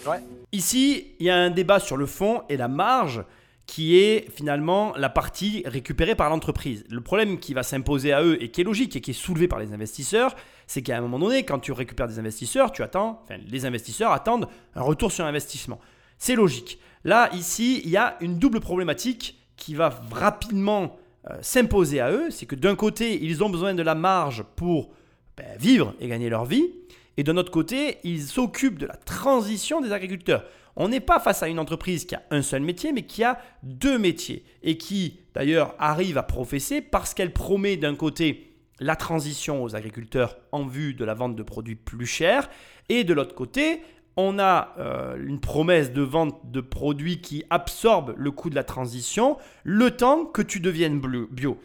[0.53, 3.25] Ici, il y a un débat sur le fond et la marge
[3.67, 6.83] qui est finalement la partie récupérée par l'entreprise.
[6.91, 9.47] Le problème qui va s'imposer à eux et qui est logique et qui est soulevé
[9.47, 10.35] par les investisseurs,
[10.71, 14.13] c'est qu'à un moment donné, quand tu récupères des investisseurs, tu attends, enfin les investisseurs
[14.13, 15.81] attendent un retour sur investissement.
[16.17, 16.79] C'est logique.
[17.03, 20.97] Là, ici, il y a une double problématique qui va rapidement
[21.29, 22.31] euh, s'imposer à eux.
[22.31, 24.93] C'est que d'un côté, ils ont besoin de la marge pour
[25.37, 26.71] ben, vivre et gagner leur vie.
[27.17, 30.45] Et de notre côté, ils s'occupent de la transition des agriculteurs.
[30.77, 33.41] On n'est pas face à une entreprise qui a un seul métier, mais qui a
[33.65, 34.45] deux métiers.
[34.63, 38.50] Et qui, d'ailleurs, arrive à professer parce qu'elle promet d'un côté
[38.81, 42.49] la transition aux agriculteurs en vue de la vente de produits plus chers.
[42.89, 43.83] Et de l'autre côté,
[44.17, 48.65] on a euh, une promesse de vente de produits qui absorbent le coût de la
[48.65, 51.59] transition le temps que tu deviennes bio.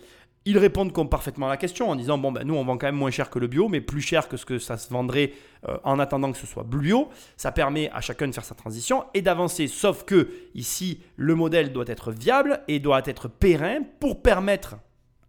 [0.47, 2.85] Ils répondent comme parfaitement à la question en disant bon ben nous on vend quand
[2.85, 5.33] même moins cher que le bio mais plus cher que ce que ça se vendrait
[5.67, 7.09] euh, en attendant que ce soit bio.
[7.35, 9.67] Ça permet à chacun de faire sa transition et d'avancer.
[9.67, 14.75] Sauf que ici le modèle doit être viable et doit être périn pour permettre,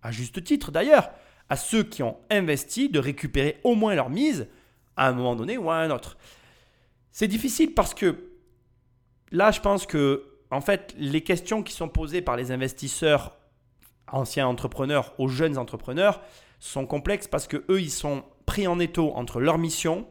[0.02, 1.10] à juste titre d'ailleurs,
[1.48, 4.48] à ceux qui ont investi de récupérer au moins leur mise
[4.96, 6.16] à un moment donné ou à un autre.
[7.12, 8.30] C'est difficile parce que
[9.30, 13.36] là, je pense que en fait, les questions qui sont posées par les investisseurs
[14.10, 16.20] anciens entrepreneurs aux jeunes entrepreneurs
[16.60, 20.06] sont complexes parce que eux, ils sont pris en étau entre leur mission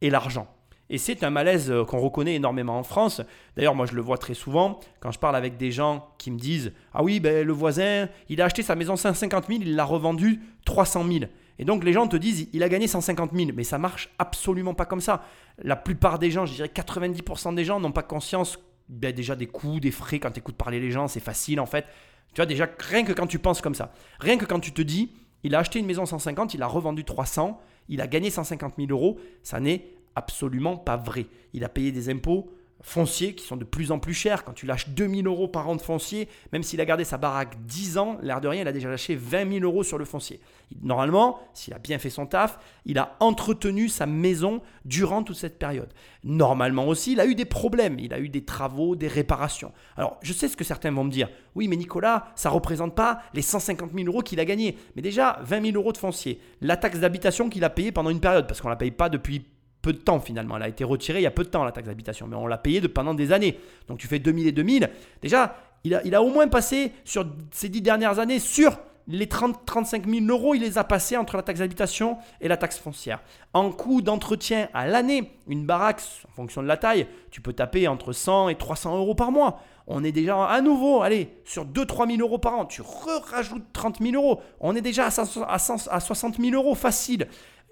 [0.00, 0.53] et l'argent.
[0.94, 3.20] Et c'est un malaise euh, qu'on reconnaît énormément en France.
[3.56, 6.38] D'ailleurs, moi, je le vois très souvent quand je parle avec des gens qui me
[6.38, 9.84] disent Ah oui, ben, le voisin, il a acheté sa maison 150 000, il l'a
[9.84, 11.24] revendue 300 000.
[11.58, 13.50] Et donc, les gens te disent Il a gagné 150 000.
[13.56, 15.24] Mais ça marche absolument pas comme ça.
[15.58, 18.56] La plupart des gens, je dirais 90% des gens, n'ont pas conscience
[18.88, 20.20] ben, déjà des coûts, des frais.
[20.20, 21.86] Quand tu écoutes parler les gens, c'est facile en fait.
[22.34, 24.82] Tu vois, déjà, rien que quand tu penses comme ça, rien que quand tu te
[24.82, 25.10] dis
[25.42, 28.92] Il a acheté une maison 150, il a revendu 300, il a gagné 150 000
[28.92, 31.26] euros, ça n'est absolument pas vrai.
[31.52, 32.50] Il a payé des impôts
[32.84, 34.44] fonciers qui sont de plus en plus chers.
[34.44, 37.56] Quand tu lâches 2000 euros par an de foncier, même s'il a gardé sa baraque
[37.64, 40.38] 10 ans, l'air de rien, il a déjà lâché 20 000 euros sur le foncier.
[40.82, 45.58] Normalement, s'il a bien fait son taf, il a entretenu sa maison durant toute cette
[45.58, 45.88] période.
[46.24, 49.72] Normalement aussi, il a eu des problèmes, il a eu des travaux, des réparations.
[49.96, 51.30] Alors, je sais ce que certains vont me dire.
[51.54, 54.76] Oui, mais Nicolas, ça ne représente pas les 150 000 euros qu'il a gagnés.
[54.94, 58.20] Mais déjà, 20 000 euros de foncier, la taxe d'habitation qu'il a payée pendant une
[58.20, 59.46] période, parce qu'on ne la paye pas depuis
[59.84, 60.56] peu de temps finalement.
[60.56, 62.46] Elle a été retirée il y a peu de temps, la taxe d'habitation, mais on
[62.46, 63.58] l'a payée pendant des années.
[63.86, 64.90] Donc tu fais 2000 et 2000.
[65.20, 70.26] Déjà, Il a, au moins passé sur ces dix dernières années sur les 30-35 000
[70.34, 73.20] euros, il les a passés entre la taxe d'habitation et la taxe foncière.
[73.52, 77.86] En coût d'entretien à l'année, une baraque, en fonction de la taille, tu peux taper
[77.86, 79.60] entre 100 et 300 euros par mois.
[79.86, 82.64] On est déjà à nouveau, allez, sur 2-3 000 euros par an.
[82.64, 82.80] Tu
[83.30, 84.40] rajoutes 30 000 euros.
[84.58, 87.28] On est déjà à, 100 à 100 à 60 000 euros facile.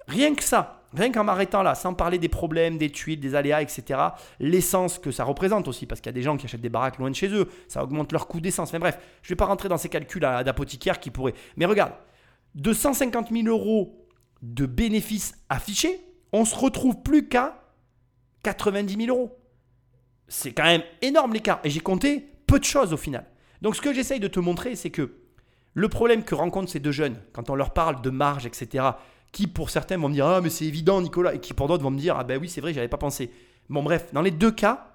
[0.08, 3.62] Rien que ça, rien qu'en m'arrêtant là, sans parler des problèmes, des tuiles, des aléas,
[3.62, 4.00] etc.,
[4.40, 6.98] l'essence que ça représente aussi, parce qu'il y a des gens qui achètent des baraques
[6.98, 8.72] loin de chez eux, ça augmente leur coût d'essence.
[8.72, 11.34] Mais bref, je ne vais pas rentrer dans ces calculs d'apothicaire qui pourraient.
[11.56, 11.92] Mais regarde,
[12.54, 14.06] de 150 000 euros
[14.42, 16.00] de bénéfices affichés,
[16.32, 17.62] on se retrouve plus qu'à
[18.42, 19.38] 90 000 euros.
[20.28, 21.60] C'est quand même énorme l'écart.
[21.64, 23.26] Et j'ai compté peu de choses au final.
[23.60, 25.14] Donc ce que j'essaye de te montrer, c'est que
[25.74, 28.84] le problème que rencontrent ces deux jeunes, quand on leur parle de marge, etc.,
[29.32, 31.82] qui pour certains vont me dire Ah, mais c'est évident, Nicolas, et qui pour d'autres
[31.82, 33.30] vont me dire Ah, ben oui, c'est vrai, j'avais pas pensé.
[33.68, 34.92] Bon, bref, dans les deux cas,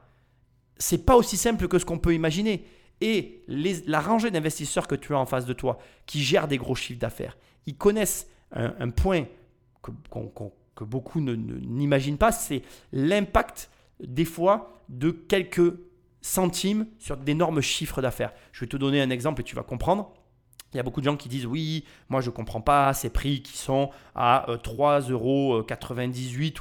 [0.77, 2.65] c'est pas aussi simple que ce qu'on peut imaginer.
[3.01, 6.75] Et la rangée d'investisseurs que tu as en face de toi, qui gèrent des gros
[6.75, 9.25] chiffres d'affaires, ils connaissent un, point
[9.83, 9.91] que,
[10.75, 13.69] que beaucoup ne- ne- n'imaginent pas, c'est l'impact
[13.99, 15.73] des fois de quelques
[16.21, 18.33] centimes sur d'énormes chiffres d'affaires.
[18.51, 20.11] Je vais te donner un exemple et tu vas comprendre.
[20.77, 23.09] Il y a beaucoup de gens qui disent oui, moi je ne comprends pas ces
[23.09, 25.63] prix qui sont à euh, 3,98 euros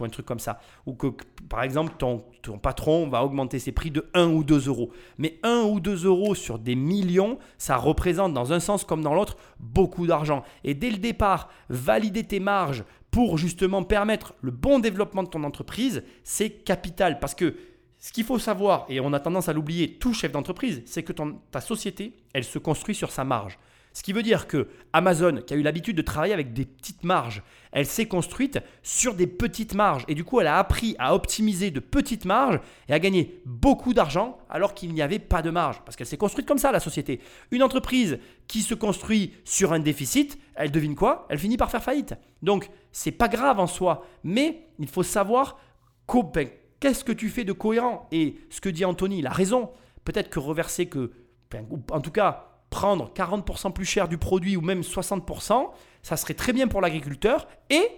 [0.01, 0.59] ou un truc comme ça.
[0.87, 1.09] Ou que
[1.51, 4.91] par exemple ton, ton patron va augmenter ses prix de 1 ou 2 euros.
[5.19, 9.13] Mais 1 ou 2 euros sur des millions, ça représente dans un sens comme dans
[9.13, 10.43] l'autre beaucoup d'argent.
[10.65, 15.45] Et dès le départ, valider tes marges pour justement permettre le bon développement de ton
[15.45, 17.19] entreprise, c'est capital.
[17.19, 17.55] Parce que
[17.99, 21.13] ce qu'il faut savoir, et on a tendance à l'oublier, tout chef d'entreprise, c'est que
[21.13, 23.59] ton- ta société, elle se construit sur sa marge.
[23.97, 27.03] Ce qui veut dire que Amazon, qui a eu l'habitude de travailler avec des petites
[27.03, 30.05] marges, elle s'est construite sur des petites marges.
[30.07, 33.95] Et du coup, elle a appris à optimiser de petites marges et à gagner beaucoup
[33.95, 35.81] d'argent alors qu'il n'y avait pas de marge.
[35.87, 37.21] Parce qu'elle s'est construite comme ça, la société.
[37.51, 41.25] Une entreprise qui se construit sur un déficit, elle devine quoi?
[41.31, 42.13] Elle finit par faire faillite.
[42.43, 44.07] Donc, c'est pas grave en soi.
[44.25, 45.59] Mais il faut savoir
[46.35, 48.09] ben, qu'est-ce que tu fais de cohérent?
[48.13, 49.71] Et ce que dit Anthony, il a raison.
[50.05, 51.13] Peut-être que reverser que,
[51.51, 55.71] ben, en tout cas, prendre 40% plus cher du produit ou même 60%,
[56.03, 57.91] ça serait très bien pour l'agriculteur et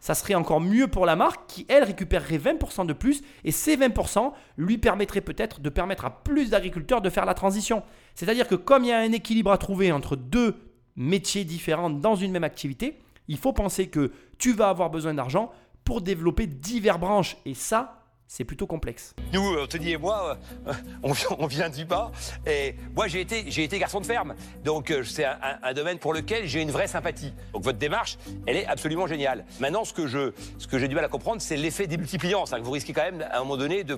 [0.00, 3.76] ça serait encore mieux pour la marque qui, elle, récupérerait 20% de plus et ces
[3.76, 7.82] 20% lui permettraient peut-être de permettre à plus d'agriculteurs de faire la transition.
[8.14, 10.56] C'est-à-dire que comme il y a un équilibre à trouver entre deux
[10.96, 15.52] métiers différents dans une même activité, il faut penser que tu vas avoir besoin d'argent
[15.84, 17.99] pour développer divers branches et ça,
[18.30, 19.16] c'est plutôt complexe.
[19.32, 20.38] Nous, Anthony et moi,
[20.68, 22.12] euh, on, vient- du bas.
[22.46, 24.36] Et moi, j'ai été, garçon de ferme.
[24.64, 27.32] Donc, euh, c'est un, domaine pour lequel j'ai une vraie sympathie.
[27.52, 29.44] Donc, votre démarche, elle est absolument géniale.
[29.58, 32.46] Maintenant, ce que, j'ai du mal à comprendre, c'est l'effet démultipliant.
[32.46, 33.96] C'est-à-dire que vous risquez quand même, à un moment donné, de,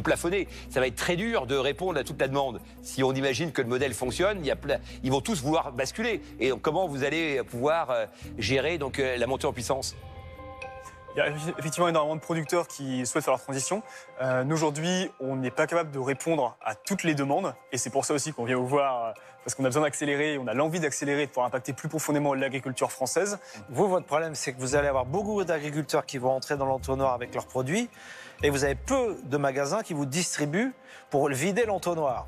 [0.00, 0.48] plafonner.
[0.68, 2.60] Ça va être très dur de répondre à toute la demande.
[2.82, 4.42] Si on imagine que le modèle fonctionne,
[5.04, 6.20] ils vont tous vouloir basculer.
[6.40, 8.06] Et donc, comment vous allez pouvoir euh,
[8.38, 9.94] gérer euh, la montée en puissance?
[11.16, 13.82] Il y a effectivement énormément de producteurs qui souhaitent faire leur transition.
[14.20, 17.54] Euh, aujourd'hui, on n'est pas capable de répondre à toutes les demandes.
[17.72, 20.36] Et c'est pour ça aussi qu'on vient vous voir, euh, parce qu'on a besoin d'accélérer,
[20.36, 23.38] on a l'envie d'accélérer, pouvoir impacter plus profondément l'agriculture française.
[23.70, 27.14] Vous, votre problème, c'est que vous allez avoir beaucoup d'agriculteurs qui vont entrer dans l'entonnoir
[27.14, 27.88] avec leurs produits
[28.42, 30.74] et vous avez peu de magasins qui vous distribuent
[31.08, 32.26] pour vider l'entonnoir.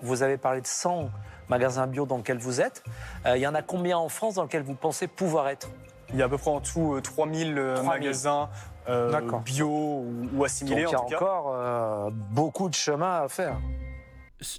[0.00, 1.10] Vous avez parlé de 100
[1.50, 2.84] magasins bio dans lesquels vous êtes.
[3.26, 5.68] Euh, il y en a combien en France dans lesquels vous pensez pouvoir être?
[6.14, 7.90] Il y a à peu près en tout euh, 3000 euh, 3000.
[7.90, 8.48] magasins
[8.88, 11.16] euh, bio ou, ou assimilés Donc il y a en tout cas.
[11.16, 13.58] encore euh, beaucoup de chemin à faire.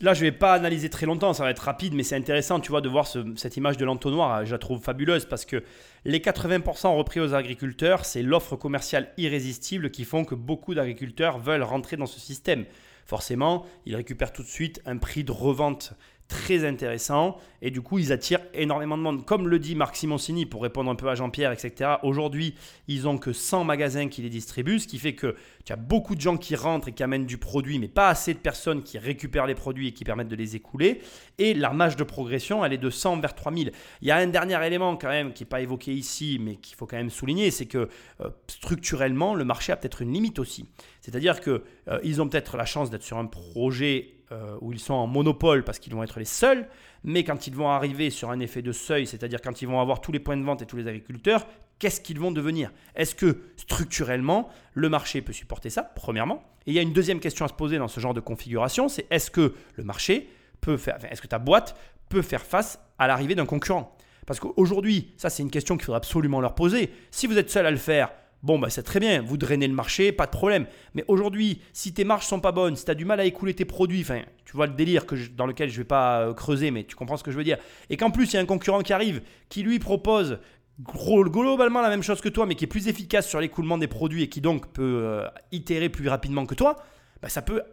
[0.01, 2.71] Là, je vais pas analyser très longtemps, ça va être rapide, mais c'est intéressant, tu
[2.71, 4.43] vois, de voir ce- cette image de l'entonnoir.
[4.45, 5.63] Je la trouve fabuleuse parce que
[6.05, 11.61] les 80% repris aux agriculteurs, c'est l'offre commerciale irrésistible qui font que beaucoup d'agriculteurs veulent
[11.63, 12.65] rentrer dans ce système.
[13.05, 15.93] Forcément, ils récupèrent tout de suite un prix de revente
[16.27, 19.25] très intéressant et du coup ils attirent énormément de monde.
[19.25, 21.95] Comme le dit Marc Simoncini pour répondre un peu à Jean-Pierre, etc.
[22.03, 22.55] Aujourd'hui
[22.87, 25.35] ils ont que 100 magasins qui les distribuent, ce qui fait que
[25.65, 28.33] tu as beaucoup de gens qui rentrent et qui amènent du produit, mais pas assez
[28.33, 31.01] de personnes qui récupèrent les produits et qui permettent de les écouler.
[31.37, 33.71] Et la marge de progression, elle est de 100 vers 3000.
[34.01, 36.75] Il y a un dernier élément quand même qui n'est pas évoqué ici, mais qu'il
[36.75, 37.89] faut quand même souligner, c'est que
[38.21, 40.65] euh, structurellement, le marché a peut-être une limite aussi.
[41.01, 45.07] C'est-à-dire qu'ils ont peut-être la chance d'être sur un projet euh, où ils sont en
[45.07, 46.67] monopole parce qu'ils vont être les seuls,
[47.03, 50.01] mais quand ils vont arriver sur un effet de seuil, c'est-à-dire quand ils vont avoir
[50.01, 51.45] tous les points de vente et tous les agriculteurs,
[51.77, 52.71] qu'est-ce qu'ils vont devenir?
[52.95, 56.43] Est-ce que structurellement, le marché peut supporter ça, premièrement.
[56.65, 58.87] Et il y a une deuxième question à se poser dans ce genre de configuration,
[58.87, 60.29] c'est est-ce que le marché
[60.61, 61.77] peut faire, est-ce que ta boîte
[62.09, 63.95] peut faire face à l'arrivée d'un concurrent?
[64.25, 66.91] Parce qu'aujourd'hui, ça c'est une question qu'il faudra absolument leur poser.
[67.11, 68.11] Si vous êtes seul à le faire,
[68.45, 70.67] Bon, bah, c'est très bien, vous drainez le marché, pas de problème.
[70.93, 73.55] Mais aujourd'hui, si tes marges sont pas bonnes, si tu as du mal à écouler
[73.55, 75.03] tes produits, enfin, tu vois le délire
[75.35, 77.57] dans lequel je vais pas euh, creuser, mais tu comprends ce que je veux dire.
[77.89, 80.37] Et qu'en plus, il y a un concurrent qui arrive, qui lui propose
[80.79, 84.21] globalement la même chose que toi, mais qui est plus efficace sur l'écoulement des produits
[84.21, 86.75] et qui donc peut euh, itérer plus rapidement que toi,
[87.23, 87.63] bah, ça peut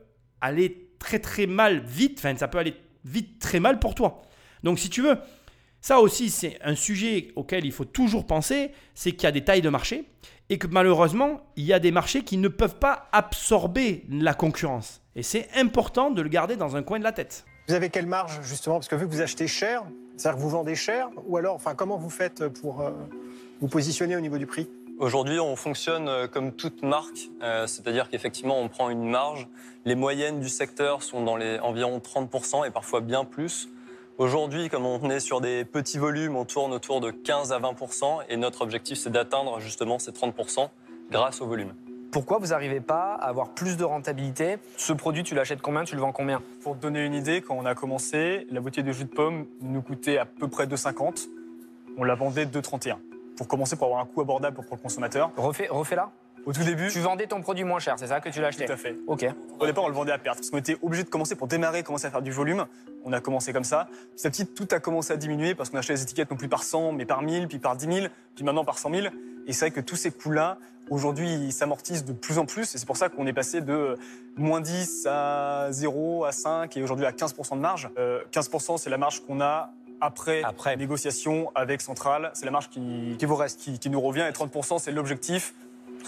[0.41, 4.23] aller très très mal vite, enfin, ça peut aller vite très mal pour toi.
[4.63, 5.19] Donc, si tu veux,
[5.83, 9.45] ça aussi, c'est un sujet auquel il faut toujours penser, c'est qu'il y a des
[9.45, 10.05] tailles de marché
[10.51, 15.01] et que malheureusement, il y a des marchés qui ne peuvent pas absorber la concurrence.
[15.17, 17.45] Et c'est important de le garder dans un coin de la tête.
[17.69, 18.77] Vous avez quelle marge justement?
[18.77, 19.85] Parce que vu que vous achetez cher,
[20.17, 22.91] c'est-à-dire que vous vendez cher, ou alors, enfin, comment vous faites pour euh,
[23.61, 24.69] vous positionner au niveau du prix?
[24.99, 29.49] Aujourd'hui, on fonctionne euh, comme toute marque, euh, c'est-à-dire qu'effectivement, on prend une marge.
[29.85, 33.69] Les moyennes du secteur sont dans les environ 30% et parfois bien plus.
[34.23, 38.21] Aujourd'hui, comme on est sur des petits volumes, on tourne autour de 15 à 20%
[38.29, 40.69] et notre objectif, c'est d'atteindre justement ces 30%
[41.11, 41.75] grâce au volume.
[42.13, 44.59] Pourquoi vous n'arrivez pas à avoir plus de rentabilité?
[44.77, 45.83] Ce produit, tu l'achètes combien?
[45.83, 46.41] Tu le vends combien?
[46.63, 49.49] Pour te donner une idée, quand on a commencé, la bouteille de jus de pomme
[49.61, 51.27] nous coûtait à peu près 2,50.
[51.99, 52.99] On la vendait 2,31.
[53.37, 55.33] Pour commencer, pour avoir un coût abordable pour le consommateur.
[55.37, 56.13] Refais, refais-la.
[56.45, 58.73] Au tout début, Tu vendais ton produit moins cher, c'est ça que tu acheté tout
[58.73, 58.97] à fait.
[59.07, 59.25] Ok.
[59.61, 61.83] Au départ, on le vendait à perte parce qu'on était obligé de commencer pour démarrer,
[61.83, 62.67] commencer à faire du volume.
[63.05, 63.89] On a commencé comme ça.
[64.17, 66.49] Petit à petit, tout a commencé à diminuer parce qu'on achetait les étiquettes non plus
[66.49, 69.07] par 100, mais par 1000, puis par 10 000, puis maintenant par 100 000.
[69.47, 70.59] Et c'est vrai que tous ces coûts-là,
[70.91, 72.75] aujourd'hui, ils s'amortissent de plus en plus.
[72.75, 73.97] Et c'est pour ça qu'on est passé de
[74.37, 77.89] moins 10 à 0, à 5 et aujourd'hui à 15% de marge.
[77.99, 79.71] Euh, 15%, c'est la marge qu'on a
[80.01, 80.77] après, Après.
[80.77, 82.33] négociation avec Centrale.
[82.35, 84.27] C'est la marge qui, qui vous reste, qui, qui nous revient.
[84.29, 85.55] Et 30%, c'est l'objectif.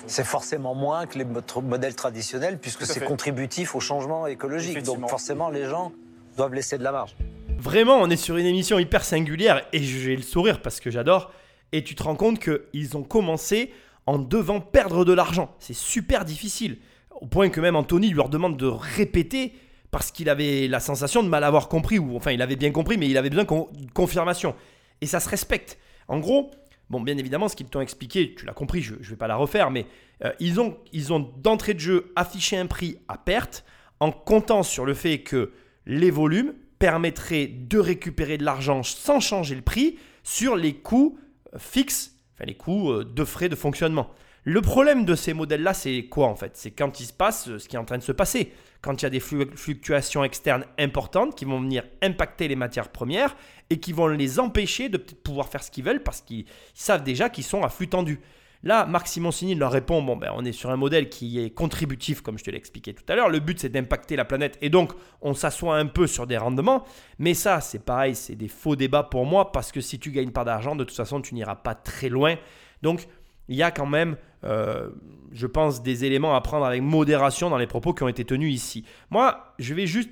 [0.07, 4.83] C'est forcément moins que les mo- modèles traditionnels puisque c'est contributif au changement écologique.
[4.83, 5.93] Donc forcément, les gens
[6.37, 7.15] doivent laisser de la marge.
[7.59, 11.33] Vraiment, on est sur une émission hyper singulière et j'ai le sourire parce que j'adore.
[11.73, 13.73] Et tu te rends compte qu'ils ont commencé
[14.07, 15.55] en devant perdre de l'argent.
[15.59, 16.79] C'est super difficile.
[17.21, 19.55] Au point que même Anthony leur demande de répéter
[19.91, 21.99] parce qu'il avait la sensation de mal avoir compris.
[21.99, 24.55] Ou enfin, il avait bien compris, mais il avait besoin con- de confirmation.
[25.01, 25.79] Et ça se respecte.
[26.09, 26.51] En gros,
[26.91, 29.37] bon, bien évidemment, ce qu'ils t'ont expliqué, tu l'as compris, je ne vais pas la
[29.37, 29.87] refaire, mais
[30.25, 33.65] euh, ils ont, ils ont d'entrée de jeu affiché un prix à perte
[34.01, 35.53] en comptant sur le fait que
[35.87, 41.19] les volumes permettraient de récupérer de l'argent sans changer le prix sur les coûts
[41.55, 44.11] euh, fixes, enfin les coûts euh, de frais de fonctionnement.
[44.47, 46.53] Le problème de ces modèles-là, c'est quoi en fait?
[46.55, 48.53] C'est quand il se passe euh, ce qui est en train de se passer.
[48.83, 52.91] Quand il y a des flu- fluctuations externes importantes qui vont venir impacter les matières
[52.91, 53.35] premières
[53.71, 57.31] et qui vont les empêcher de pouvoir faire ce qu'ils veulent parce qu'ils savent déjà
[57.31, 58.21] qu'ils sont à flux tendu.
[58.63, 62.21] Là, Marc Simoncini leur répond bon, ben, on est sur un modèle qui est contributif,
[62.21, 63.31] comme je te l'ai expliqué tout à l'heure.
[63.31, 64.93] Le but, c'est d'impacter la planète et donc
[65.23, 66.85] on s'assoit un peu sur des rendements.
[67.19, 70.33] Mais ça, c'est pareil, c'est des faux débats pour moi parce que si tu gagnes
[70.33, 72.37] pas d'argent, de toute façon, tu n'iras pas très loin.
[72.83, 73.07] Donc,
[73.49, 74.91] il y a quand même, euh,
[75.33, 78.55] je pense, des éléments à prendre avec modération dans les propos qui ont été tenus
[78.55, 78.85] ici.
[79.11, 80.11] Moi, je vais juste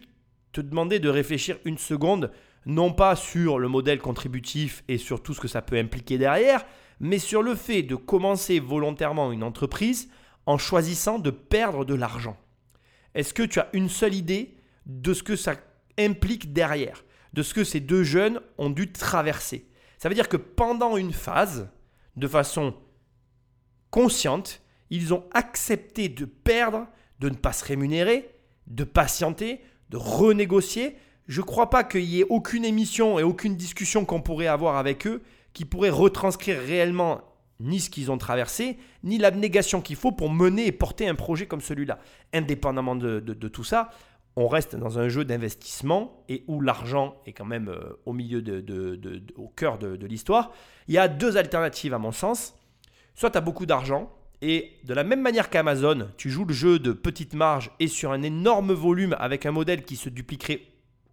[0.53, 2.31] te demander de réfléchir une seconde,
[2.67, 6.65] non pas sur le modèle contributif et sur tout ce que ça peut impliquer derrière,
[7.01, 10.09] mais sur le fait de commencer volontairement une entreprise
[10.47, 12.37] en choisissant de perdre de l'argent.
[13.15, 14.55] Est-ce que tu as une seule idée
[14.87, 15.55] de ce que ça
[15.99, 19.67] implique derrière, de ce que ces deux jeunes ont dû traverser?
[19.99, 21.69] Ça veut dire que pendant une phase,
[22.17, 22.75] de façon
[23.93, 26.89] consciente, ils ont accepté de perdre,
[27.21, 28.29] de ne pas se rémunérer,
[28.67, 30.97] de patienter, de renégocier.
[31.29, 34.77] Je ne crois pas qu'il y ait aucune émission et aucune discussion qu'on pourrait avoir
[34.77, 35.23] avec eux
[35.53, 37.21] qui pourrait retranscrire réellement
[37.61, 41.47] ni ce qu'ils ont traversé, ni l'abnégation qu'il faut pour mener et porter un projet
[41.47, 42.01] comme celui-là.
[42.33, 43.91] Indépendamment de, de- tout ça,
[44.35, 48.41] on reste dans un jeu d'investissement et où l'argent est quand même euh, au milieu,
[48.43, 50.51] de, au cœur de l'histoire.
[50.89, 52.55] Il y a deux alternatives à mon sens.
[53.15, 54.11] Soit tu as beaucoup d'argent
[54.41, 58.13] et de la même manière qu'Amazon, tu joues le jeu de petite marge et sur
[58.13, 60.63] un énorme volume avec un modèle qui se dupliquerait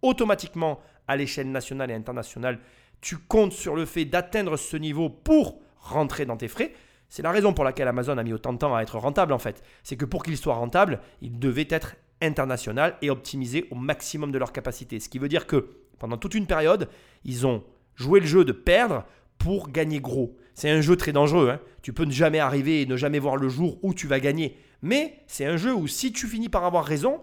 [0.02, 2.58] automatiquement à l'échelle nationale et internationale,
[3.00, 6.72] tu comptes sur le fait d'atteindre ce niveau pour rentrer dans tes frais.
[7.08, 9.38] C'est la raison pour laquelle Amazon a mis autant de temps à être rentable en
[9.38, 9.62] fait.
[9.82, 14.38] C'est que pour qu'il soit rentable, il devait être international et optimisé au maximum de
[14.38, 15.00] leur capacité.
[15.00, 16.88] Ce qui veut dire que pendant toute une période,
[17.24, 19.04] ils ont joué le jeu de perdre
[19.38, 20.36] pour gagner gros.
[20.60, 21.48] C'est un jeu très dangereux.
[21.48, 21.58] hein.
[21.80, 24.58] Tu peux ne jamais arriver et ne jamais voir le jour où tu vas gagner.
[24.82, 27.22] Mais c'est un jeu où si tu finis par avoir raison,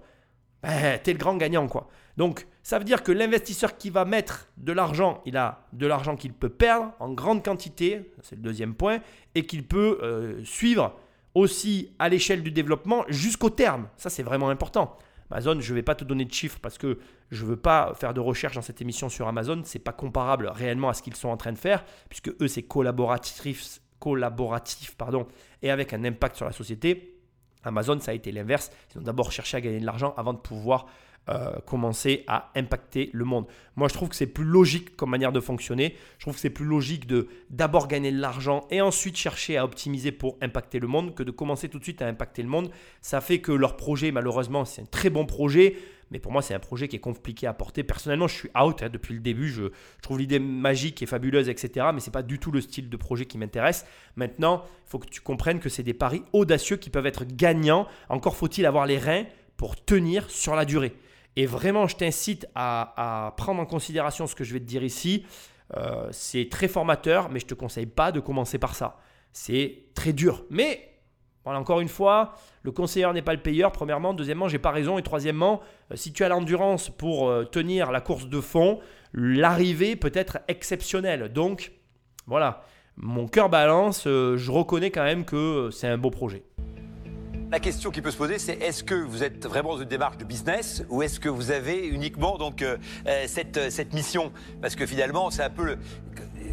[0.63, 1.87] ben, t'es le grand gagnant quoi.
[2.17, 6.15] Donc ça veut dire que l'investisseur qui va mettre de l'argent, il a de l'argent
[6.15, 9.01] qu'il peut perdre en grande quantité, c'est le deuxième point,
[9.35, 10.97] et qu'il peut euh, suivre
[11.35, 13.87] aussi à l'échelle du développement jusqu'au terme.
[13.97, 14.97] Ça c'est vraiment important.
[15.29, 16.99] Amazon, je ne vais pas te donner de chiffres parce que
[17.31, 19.61] je ne veux pas faire de recherche dans cette émission sur Amazon.
[19.65, 22.63] C'est pas comparable réellement à ce qu'ils sont en train de faire, puisque eux, c'est
[22.63, 23.79] collaboratif,
[25.61, 27.19] et avec un impact sur la société.
[27.63, 28.71] Amazon, ça a été l'inverse.
[28.93, 30.85] Ils ont d'abord cherché à gagner de l'argent avant de pouvoir
[31.29, 33.47] euh, commencer à impacter le monde.
[33.75, 35.95] Moi, je trouve que c'est plus logique comme manière de fonctionner.
[36.17, 39.65] Je trouve que c'est plus logique de d'abord gagner de l'argent et ensuite chercher à
[39.65, 42.71] optimiser pour impacter le monde que de commencer tout de suite à impacter le monde.
[43.01, 45.75] Ça fait que leur projet, malheureusement, c'est un très bon projet.
[46.11, 47.83] Mais pour moi, c'est un projet qui est compliqué à porter.
[47.83, 49.49] Personnellement, je suis out hein, depuis le début.
[49.49, 51.87] Je, je trouve l'idée magique et fabuleuse, etc.
[51.93, 53.85] Mais ce n'est pas du tout le style de projet qui m'intéresse.
[54.15, 57.85] Maintenant, il faut que tu comprennes que c'est des paris audacieux qui peuvent être gagnants.
[58.07, 59.25] Encore faut-il avoir les reins
[59.57, 60.95] pour tenir sur la durée.
[61.37, 65.23] Et vraiment, je t'incite à, prendre en considération ce que je vais te dire ici.
[65.77, 68.97] Euh, c'est très formateur, mais je ne te conseille pas de commencer par ça.
[69.33, 70.45] C'est très dur.
[70.49, 70.95] Mais,
[71.43, 72.33] voilà, encore une fois,
[72.63, 74.15] le conseiller n'est pas le payeur, premièrement.
[74.15, 74.97] Deuxièmement, j'ai pas raison.
[74.97, 75.61] Et troisièmement,
[75.91, 78.79] euh, si tu as l'endurance pour euh, tenir la course de fond,
[79.13, 81.31] l'arrivée peut être exceptionnelle.
[81.31, 81.71] Donc,
[82.25, 82.63] voilà,
[82.95, 84.05] mon cœur balance.
[84.05, 86.41] je reconnais quand même que c'est un beau projet.
[87.49, 90.17] La question qui peut se poser, c'est est-ce que vous êtes vraiment dans une démarche
[90.17, 92.75] de business ou est-ce que vous avez uniquement donc euh,
[93.07, 94.33] euh, cette, euh, cette mission?
[94.61, 95.77] Parce que finalement, c'est un peu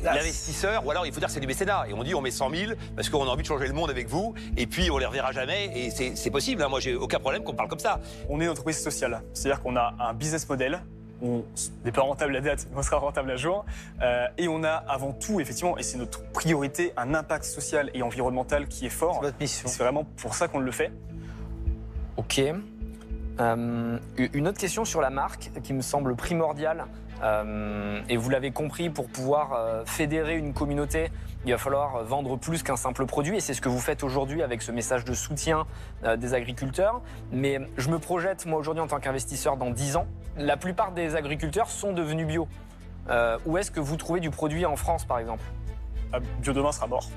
[0.04, 1.86] l'investisseur, ou alors il faut dire que c'est du mécénat.
[1.88, 3.90] Et on dit on met 100 000 parce qu'on a envie de changer le monde
[3.90, 6.62] avec vous, et puis on les reverra jamais, et c'est possible.
[6.62, 6.68] Hein.
[6.68, 8.00] Moi, j'ai aucun problème qu'on parle comme ça.
[8.28, 10.80] On est une entreprise sociale, c'est-à-dire qu'on a un business model
[11.24, 11.44] on
[11.84, 13.64] n'est pas rentable à date, mais on sera rentable à jour.
[14.02, 18.02] Euh, et on a avant tout, effectivement, et c'est notre priorité, un impact social et
[18.02, 19.16] environnemental qui est fort.
[19.16, 19.68] C'est votre mission.
[19.68, 20.92] C'est vraiment pour ça qu'on le fait.
[22.16, 22.40] Ok.
[23.40, 23.98] Euh,
[24.32, 26.84] une autre question sur la marque qui me semble primordiale,
[27.22, 31.10] euh, et vous l'avez compris, pour pouvoir fédérer une communauté,
[31.46, 34.42] il va falloir vendre plus qu'un simple produit et c'est ce que vous faites aujourd'hui
[34.42, 35.66] avec ce message de soutien
[36.04, 37.02] euh, des agriculteurs.
[37.32, 41.16] Mais je me projette, moi aujourd'hui en tant qu'investisseur, dans 10 ans, la plupart des
[41.16, 42.48] agriculteurs sont devenus bio.
[43.10, 45.44] Euh, où est-ce que vous trouvez du produit en France par exemple?
[46.12, 47.08] Ah, Bio demain sera mort.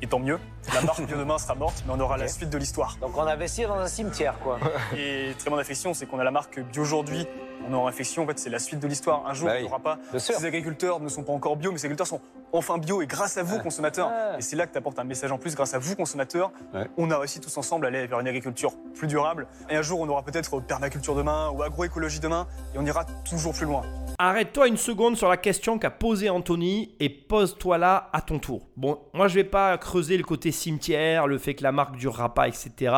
[0.00, 0.38] Et tant mieux.
[0.72, 2.96] La marque Bio demain sera morte, mais on aura la suite de l'histoire.
[3.00, 4.58] Donc on investit dans un cimetière, quoi.
[4.96, 7.26] Et très bonne affection, c'est qu'on a la marque Bio aujourd'hui
[7.66, 8.24] on est en réflexion.
[8.24, 9.26] En fait, c'est la suite de l'histoire.
[9.26, 9.98] Un jour, bah il n'y aura pas.
[10.18, 12.20] Ces agriculteurs ne sont pas encore bio, mais ces agriculteurs sont
[12.54, 13.02] enfin bio.
[13.02, 15.54] Et grâce à vous, consommateurs, et c'est là que tu apportes un message en plus,
[15.54, 16.52] grâce à vous, consommateurs,
[16.96, 19.46] on a réussi tous ensemble à aller vers une agriculture plus durable.
[19.68, 23.52] Et un jour, on aura peut-être permaculture demain ou agroécologie demain, et on ira toujours
[23.52, 23.82] plus loin.
[24.18, 28.68] Arrête-toi une seconde sur la question qu'a posée Anthony et pose-toi là à ton tour.
[28.76, 32.32] Bon, moi je vais pas creuser le côté cimetière, le fait que la marque durera
[32.32, 32.94] pas, etc.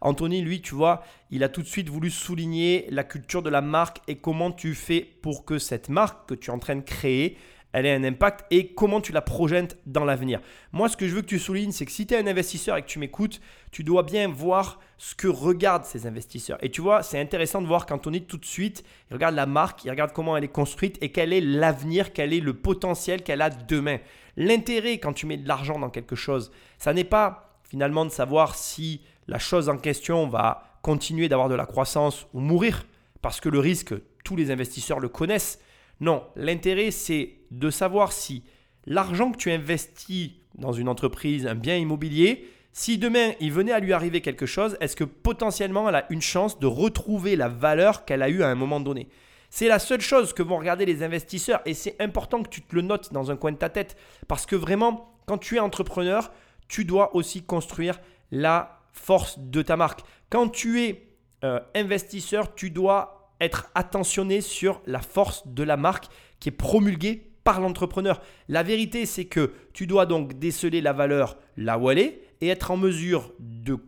[0.00, 3.60] Anthony, lui, tu vois, il a tout de suite voulu souligner la culture de la
[3.60, 6.80] marque et comment tu fais pour que cette marque que tu es en train de
[6.80, 7.38] créer,
[7.72, 10.40] elle ait un impact et comment tu la projettes dans l'avenir.
[10.72, 12.76] Moi, ce que je veux que tu soulignes, c'est que si tu es un investisseur
[12.76, 16.58] et que tu m'écoutes, tu dois bien voir ce que regardent ces investisseurs.
[16.62, 19.84] Et tu vois, c'est intéressant de voir qu'Anthony, tout de suite, il regarde la marque,
[19.84, 23.42] il regarde comment elle est construite et quel est l'avenir, quel est le potentiel qu'elle
[23.42, 23.98] a demain.
[24.36, 28.54] L'intérêt quand tu mets de l'argent dans quelque chose, ça n'est pas finalement de savoir
[28.54, 32.84] si la chose en question va continuer d'avoir de la croissance ou mourir,
[33.22, 33.94] parce que le risque,
[34.24, 35.60] tous les investisseurs le connaissent.
[36.02, 38.42] Non, l'intérêt, c'est de savoir si
[38.86, 43.78] l'argent que tu investis dans une entreprise, un bien immobilier, si demain il venait à
[43.78, 48.04] lui arriver quelque chose, est-ce que potentiellement elle a une chance de retrouver la valeur
[48.04, 49.08] qu'elle a eue à un moment donné?
[49.48, 52.74] C'est la seule chose que vont regarder les investisseurs et c'est important que tu te
[52.74, 53.96] le notes dans un coin de ta tête
[54.26, 56.32] parce que vraiment, quand tu es entrepreneur,
[56.66, 58.00] tu dois aussi construire
[58.32, 60.00] la force de ta marque.
[60.30, 61.06] Quand tu es
[61.44, 66.06] euh, investisseur, tu dois être attentionné sur la force de la marque
[66.40, 68.20] qui est promulguée par l'entrepreneur.
[68.48, 72.48] La vérité, c'est que tu dois donc déceler la valeur là où elle est et
[72.48, 73.78] être en mesure de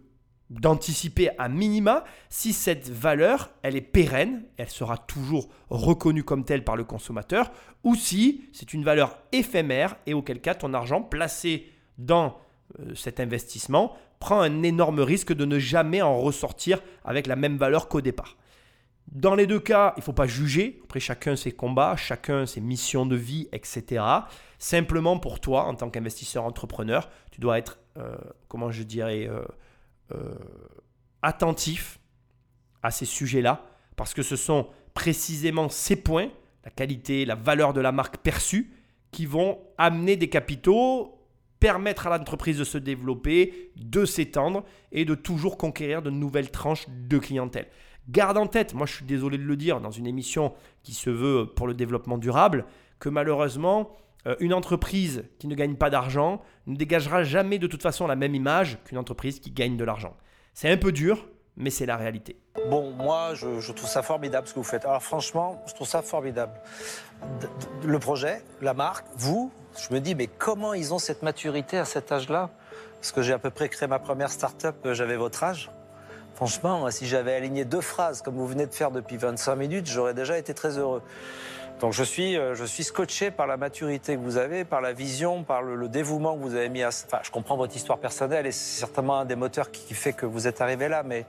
[0.50, 6.64] d'anticiper à minima si cette valeur, elle est pérenne, elle sera toujours reconnue comme telle
[6.64, 7.50] par le consommateur,
[7.82, 12.38] ou si c'est une valeur éphémère et auquel cas ton argent placé dans
[12.78, 17.56] euh, cet investissement prend un énorme risque de ne jamais en ressortir avec la même
[17.56, 18.36] valeur qu'au départ.
[19.12, 20.80] Dans les deux cas, il ne faut pas juger.
[20.84, 24.04] Après, chacun ses combats, chacun ses missions de vie, etc.
[24.58, 28.16] Simplement pour toi, en tant qu'investisseur entrepreneur, tu dois être, euh,
[28.70, 29.44] je dirais, euh,
[30.12, 30.34] euh,
[31.22, 32.00] attentif
[32.82, 33.64] à ces sujets-là,
[33.96, 36.28] parce que ce sont précisément ces points,
[36.64, 38.72] la qualité, la valeur de la marque perçue,
[39.10, 41.14] qui vont amener des capitaux
[41.60, 46.86] permettre à l'entreprise de se développer, de s'étendre et de toujours conquérir de nouvelles tranches
[46.90, 47.68] de clientèle.
[48.08, 50.52] Garde en tête, moi je suis désolé de le dire, dans une émission
[50.82, 52.66] qui se veut pour le développement durable,
[52.98, 53.90] que malheureusement,
[54.26, 58.16] euh, une entreprise qui ne gagne pas d'argent ne dégagera jamais de toute façon la
[58.16, 60.16] même image qu'une entreprise qui gagne de l'argent.
[60.52, 61.26] C'est un peu dur,
[61.56, 62.36] mais c'est la réalité.
[62.68, 64.84] Bon, moi, je, trouve ça formidable ce que vous faites.
[64.84, 66.52] Alors franchement, je trouve ça formidable.
[67.84, 71.84] Le projet, la marque, vous, je me dis, mais comment ils ont cette maturité à
[71.84, 72.50] cet âge-là?
[72.94, 75.70] Parce que j'ai à peu près créé ma première start-up, euh, j'avais votre âge.
[76.34, 80.14] Franchement, si j'avais aligné deux phrases comme vous venez de faire depuis 25 minutes, j'aurais
[80.14, 81.02] déjà été très heureux.
[81.80, 84.92] Donc je suis, euh, je suis scotché par la maturité que vous avez, par la
[84.92, 86.88] vision, par le, dévouement que vous avez mis à...
[86.88, 90.12] Enfin, je comprends votre histoire personnelle et c'est certainement un des moteurs qui, qui fait
[90.12, 91.26] que vous êtes arrivé là, mais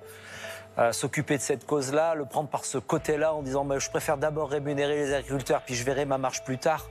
[0.77, 4.17] euh, s'occuper de cette cause-là, le prendre par ce côté-là en disant bah, je préfère
[4.17, 6.89] d'abord rémunérer les agriculteurs, puis je verrai ma marche plus tard.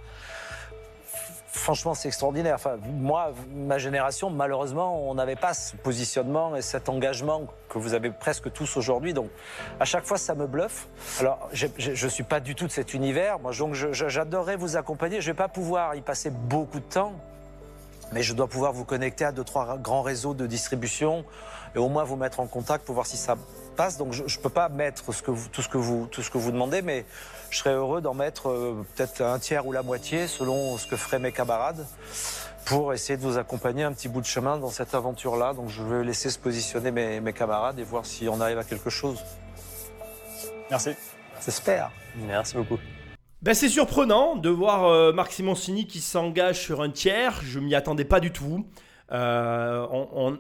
[1.55, 2.57] Franchement, c'est extraordinaire.
[2.57, 7.95] Enfin, moi, ma génération, malheureusement, on n'avait pas ce positionnement et cet engagement que vous
[7.95, 9.15] avez presque tous aujourd'hui.
[9.15, 9.31] Donc,
[9.79, 10.89] à chaque fois, ça me bluffe.
[11.21, 13.39] Alors, je ne suis pas du tout de cet univers.
[13.39, 15.21] Moi, donc, j'adorerais vous accompagner.
[15.21, 17.13] Je ne vais pas pouvoir y passer beaucoup de temps,
[18.11, 21.25] mais je dois pouvoir vous connecter à deux, trois grands réseaux de distribution
[21.77, 23.37] et au moins vous mettre en contact pour voir si ça
[23.75, 23.99] passe.
[23.99, 26.31] Donc, je ne peux pas mettre ce que vous- tout, ce que vous, tout ce
[26.31, 27.05] que vous demandez, mais
[27.51, 30.97] je serais heureux d'en mettre euh, peut-être un tiers ou la moitié selon ce que
[30.97, 31.87] feraient mes camarades
[32.65, 35.53] pour essayer de vous accompagner un petit bout de chemin dans cette aventure-là.
[35.53, 38.65] Donc, je vais laisser se positionner mes, mes camarades et voir si on arrive à
[38.65, 39.19] quelque chose.
[40.71, 40.91] Merci.
[41.45, 41.91] J'espère.
[42.17, 42.79] Merci beaucoup.
[43.43, 47.41] Ben, c'est surprenant de voir euh, Marc Simoncini qui s'engage sur un tiers.
[47.45, 48.65] Je m'y attendais pas du tout.
[49.15, 49.87] Euh,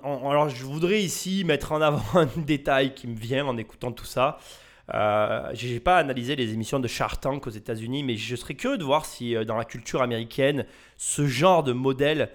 [0.02, 4.04] alors, je voudrais ici mettre en avant un détail qui me vient en écoutant tout
[4.04, 4.38] ça.
[4.92, 8.54] Euh, je n'ai pas analysé les émissions de Shark Tank aux États-Unis, mais je serais
[8.54, 10.66] curieux de voir si euh, dans la culture américaine,
[10.96, 12.30] ce genre de modèle,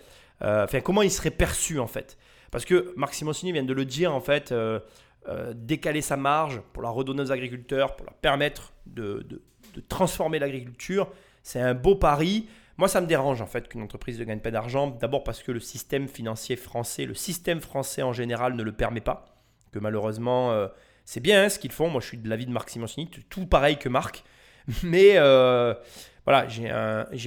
[0.84, 2.18] comment il serait perçu en fait.
[2.50, 4.54] Parce que Marc Simoncini vient de le dire en fait,
[5.54, 9.42] décaler sa marge pour la redonner aux agriculteurs, pour leur permettre de
[9.90, 11.10] transformer l'agriculture,
[11.44, 12.48] c'est un beau pari.
[12.80, 14.88] Moi, ça me dérange en fait qu'une entreprise ne gagne pas d'argent.
[14.88, 19.02] D'abord parce que le système financier français, le système français en général ne le permet
[19.02, 19.26] pas.
[19.74, 20.70] Que malheureusement, euh,
[21.04, 21.90] c'est bien hein, ce qu'ils font.
[21.90, 24.24] Moi, je suis de l'avis de Marc Simoncini, tout pareil que Marc.
[24.84, 25.74] Mais euh,
[26.24, 26.70] voilà, j'ai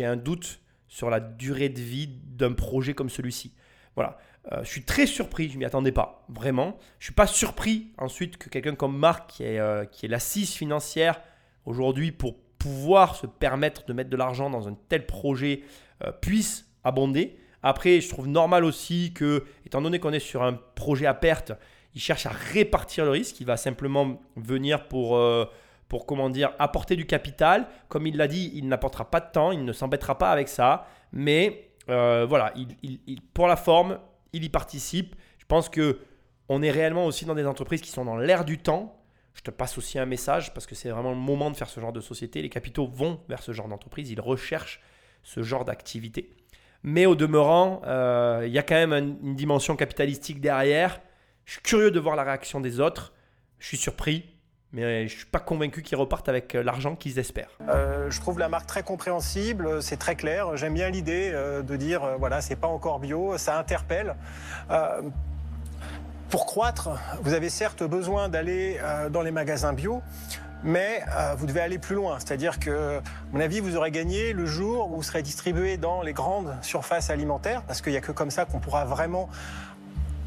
[0.07, 3.53] un, doute sur la durée de vie d'un projet comme celui-ci.
[3.95, 4.17] Voilà.
[4.53, 6.79] Euh, je suis très surpris, je m'y attendais pas, vraiment.
[6.99, 11.21] Je suis pas surpris ensuite que quelqu'un comme Marc, qui est, qui est l'assise financière
[11.67, 15.63] aujourd'hui pour pouvoir se permettre de mettre de l'argent dans un tel projet,
[16.05, 17.37] euh, puisse abonder.
[17.63, 21.53] Après, je trouve normal aussi que, étant donné qu'on est sur un projet à perte,
[21.95, 23.41] il cherche à répartir le risque.
[23.41, 25.45] Il va simplement venir pour, euh,
[25.89, 27.67] pour comment dire, apporter du capital.
[27.89, 30.87] Comme il l'a dit, il n'apportera pas de temps, il ne s'embêtera pas avec ça.
[31.13, 33.99] Mais euh, voilà, il- pour la forme,
[34.33, 35.17] il y participe.
[35.39, 35.99] Je pense que
[36.49, 39.02] on est réellement aussi dans des entreprises qui sont dans l'air du temps.
[39.35, 41.81] Je te passe aussi un message parce que c'est vraiment le moment de faire ce
[41.81, 42.43] genre de société.
[42.43, 44.81] Les capitaux vont vers ce genre d'entreprise, ils recherchent
[45.23, 46.35] ce genre d'activité.
[46.83, 51.01] Mais au demeurant, euh, il y a quand même un- une dimension capitalistique derrière.
[51.45, 53.13] Je suis curieux de voir la réaction des autres.
[53.59, 54.29] Je suis surpris,
[54.73, 57.57] mais je suis pas convaincu qu'ils repartent avec euh, l'argent qu'ils espèrent.
[57.69, 60.57] Euh, je trouve la marque très compréhensible, c'est très clair.
[60.57, 64.15] J'aime bien l'idée de dire, voilà, c'est pas encore bio, ça interpelle.
[66.33, 66.89] Pour croître,
[67.21, 70.01] vous avez certes besoin d'aller euh, dans les magasins bio,
[70.65, 72.19] mais euh, vous devez aller plus loin.
[72.21, 73.03] C'est-à-dire que, à
[73.35, 77.11] mon avis, vous aurez gagné le jour où vous serez distribué dans les grandes surfaces
[77.11, 79.29] alimentaires, parce qu'il n'y a que comme ça qu'on pourra vraiment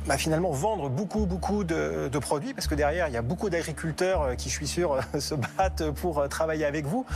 [0.05, 4.21] bah, finalement vendre beaucoup beaucoup de, produits parce que derrière il y a beaucoup d'agriculteurs
[4.21, 7.07] euh, qui je suis sûr se battent pour travailler avec vous.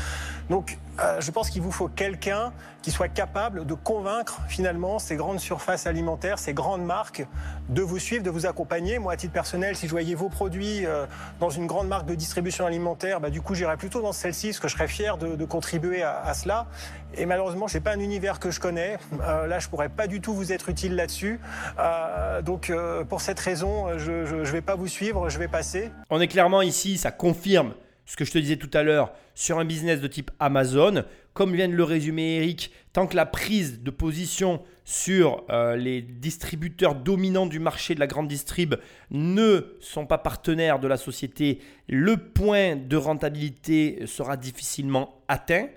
[0.49, 5.15] Donc euh, je pense qu'il vous faut quelqu'un qui soit capable de convaincre finalement ces
[5.15, 7.25] grandes surfaces alimentaires, ces grandes marques
[7.69, 8.99] de vous suivre, de vous accompagner.
[8.99, 11.05] Moi à titre personnel, si je voyais vos produits euh,
[11.39, 14.59] dans une grande marque de distribution alimentaire, bah, du coup j'irais plutôt dans celle-ci parce
[14.59, 16.67] que je serais fier de, de contribuer à, à cela.
[17.15, 18.99] Et malheureusement, c'est pas un univers que je connais.
[19.21, 21.39] Euh, là, je pourrais pas du tout vous être utile là-dessus.
[21.79, 25.91] Euh, donc, euh, pour cette raison, je, je vais pas vous suivre, je vais passer.
[26.11, 27.73] On est clairement ici, ça confirme
[28.09, 31.03] ce que je te disais tout à l'heure sur un business de type Amazon.
[31.33, 36.01] Comme vient de le résumer Eric, tant que la prise de position sur euh, les
[36.01, 38.73] distributeurs dominants du marché de la grande distrib
[39.11, 45.67] ne sont pas partenaires de la société, le point de rentabilité sera difficilement atteint.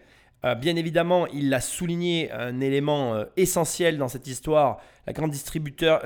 [0.46, 5.30] Euh, bien évidemment, il l'a souligné, un élément euh, essentiel dans cette histoire, la grande,
[5.30, 6.00] distribution,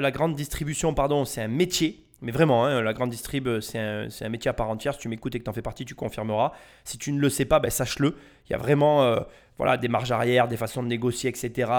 [1.24, 2.05] c'est un métier.
[2.22, 4.94] Mais vraiment, hein, la grande distrib, c'est un, c'est un métier à part entière.
[4.94, 6.52] Si tu m'écoutes et que tu en fais partie, tu confirmeras.
[6.84, 8.16] Si tu ne le sais pas, ben, sache-le.
[8.48, 9.20] Il y a vraiment euh,
[9.58, 11.70] voilà, des marges arrière, des façons de négocier, etc.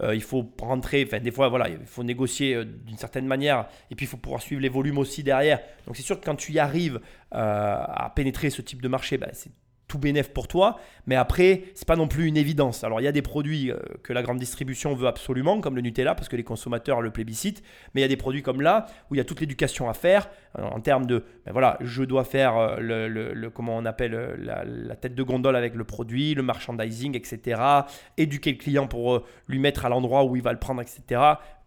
[0.00, 3.66] Euh, il faut rentrer, des fois, voilà, il faut négocier euh, d'une certaine manière.
[3.90, 5.60] Et puis, il faut pouvoir suivre les volumes aussi derrière.
[5.86, 7.00] Donc, c'est sûr que quand tu y arrives
[7.34, 9.50] euh, à pénétrer ce type de marché, ben, c'est
[9.94, 12.82] tout bénéf pour toi, mais après, c'est pas non plus une évidence.
[12.82, 15.82] Alors, il y a des produits euh, que la grande distribution veut absolument, comme le
[15.82, 17.62] Nutella, parce que les consommateurs le plébiscitent,
[17.94, 19.94] mais il y a des produits comme là, où il y a toute l'éducation à
[19.94, 20.28] faire,
[20.58, 24.64] euh, en termes de, ben voilà, je dois faire euh, le, comment on appelle, la,
[24.64, 27.60] la tête de gondole avec le produit, le merchandising, etc.
[28.16, 31.20] Éduquer le client pour lui mettre à l'endroit où il va le prendre, etc.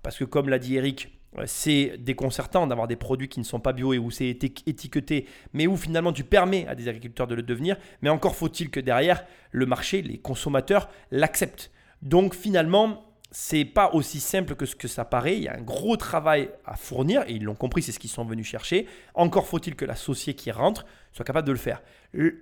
[0.03, 3.73] Parce que comme l'a dit Eric, c'est déconcertant d'avoir des produits qui ne sont pas
[3.73, 7.35] bio et où c'est éti- étiqueté, mais où finalement tu permets à des agriculteurs de
[7.35, 7.77] le devenir.
[8.01, 11.71] Mais encore faut-il que derrière, le marché, les consommateurs l'acceptent.
[12.01, 15.37] Donc finalement, c'est pas aussi simple que ce que ça paraît.
[15.37, 18.09] Il y a un gros travail à fournir et ils l'ont compris, c'est ce qu'ils
[18.09, 18.87] sont venus chercher.
[19.13, 21.81] Encore faut-il que l'associé qui rentre soit capable de le faire.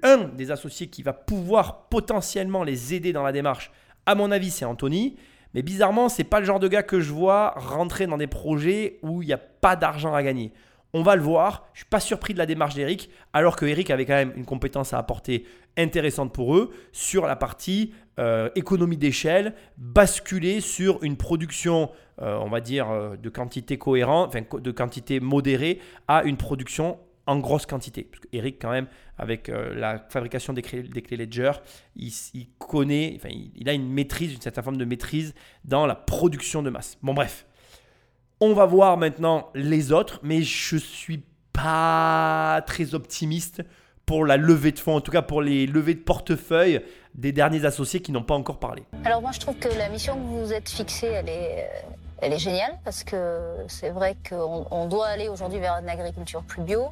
[0.04, 3.72] Un des associés qui va pouvoir potentiellement les aider dans la démarche,
[4.06, 5.18] à mon avis, c'est Anthony.
[5.56, 9.00] Mais bizarrement, c'est pas le genre de gars que je vois rentrer dans des projets
[9.02, 10.52] où il n'y a pas d'argent à gagner.
[10.94, 11.70] On va le voir.
[11.74, 14.44] Je suis pas surpris de la démarche d'Eric, alors que Eric avait quand même une
[14.44, 15.46] compétence à apporter
[15.78, 21.90] intéressante pour eux sur la partie euh, économie d'échelle, basculer sur une production,
[22.22, 25.80] euh, on va dire, euh, de quantité cohérente, enfin de quantité modérée,
[26.10, 26.98] à une production
[27.28, 28.04] en grosse quantité.
[28.04, 31.52] Parce Eric, quand même, avec euh, la fabrication des clés, Ledger,
[31.96, 32.12] il,
[32.60, 36.70] connaît, enfin, il, a une maîtrise, une certaine forme de maîtrise dans la production de
[36.70, 36.98] masse.
[37.02, 37.46] Bon, bref.
[38.42, 41.24] On va voir maintenant les autres, mais je suis
[41.54, 43.64] pas très optimiste
[44.06, 46.82] pour la levée de fonds, en tout cas pour les levées de portefeuille
[47.16, 48.84] des derniers associés qui n'ont pas encore parlé.
[49.04, 51.70] Alors moi je trouve que la mission que vous vous êtes fixée, elle est,
[52.22, 56.44] elle est géniale parce que c'est vrai qu'on on doit aller aujourd'hui vers une agriculture
[56.44, 56.90] plus bio,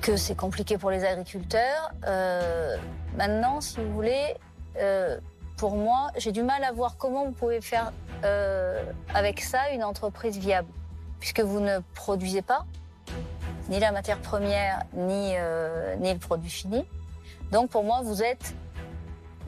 [0.00, 1.92] que c'est compliqué pour les agriculteurs.
[2.06, 2.76] Euh,
[3.16, 4.36] maintenant, si vous voulez,
[4.78, 5.18] euh,
[5.56, 7.92] pour moi, j'ai du mal à voir comment vous pouvez faire
[8.24, 8.82] euh,
[9.14, 10.68] avec ça une entreprise viable,
[11.20, 12.64] puisque vous ne produisez pas
[13.68, 15.34] ni la matière première, ni,
[16.00, 16.86] ni le produit fini.
[17.52, 18.54] Donc pour moi, vous êtes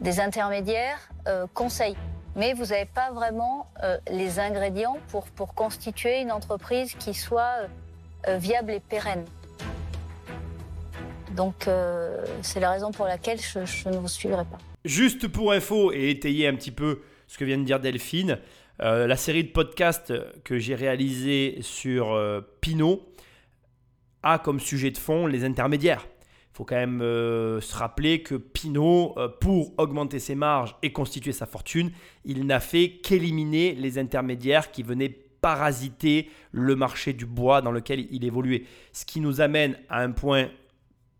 [0.02, 1.08] des intermédiaires
[1.54, 1.96] conseils.
[2.36, 3.66] Mais vous n'avez pas vraiment
[4.10, 7.60] les ingrédients pour, pour constituer une entreprise qui soit
[8.28, 9.24] viable et pérenne.
[11.40, 14.58] Donc euh, c'est la raison pour laquelle je, ne vous suivrai pas.
[14.84, 18.38] Juste pour info et étayer un petit peu ce que vient de dire Delphine,
[18.82, 20.12] euh, la série de podcasts
[20.44, 23.00] que j'ai réalisé sur euh, Pinot
[24.22, 26.06] a comme sujet de fond les intermédiaires.
[26.52, 31.46] Il faut quand même se rappeler que Pinot, pour augmenter ses marges et constituer sa
[31.46, 31.90] fortune,
[32.26, 38.06] il n'a fait qu'éliminer les intermédiaires qui venaient parasiter le marché du bois dans lequel
[38.10, 38.64] il évoluait.
[38.92, 40.50] Ce qui nous amène à un point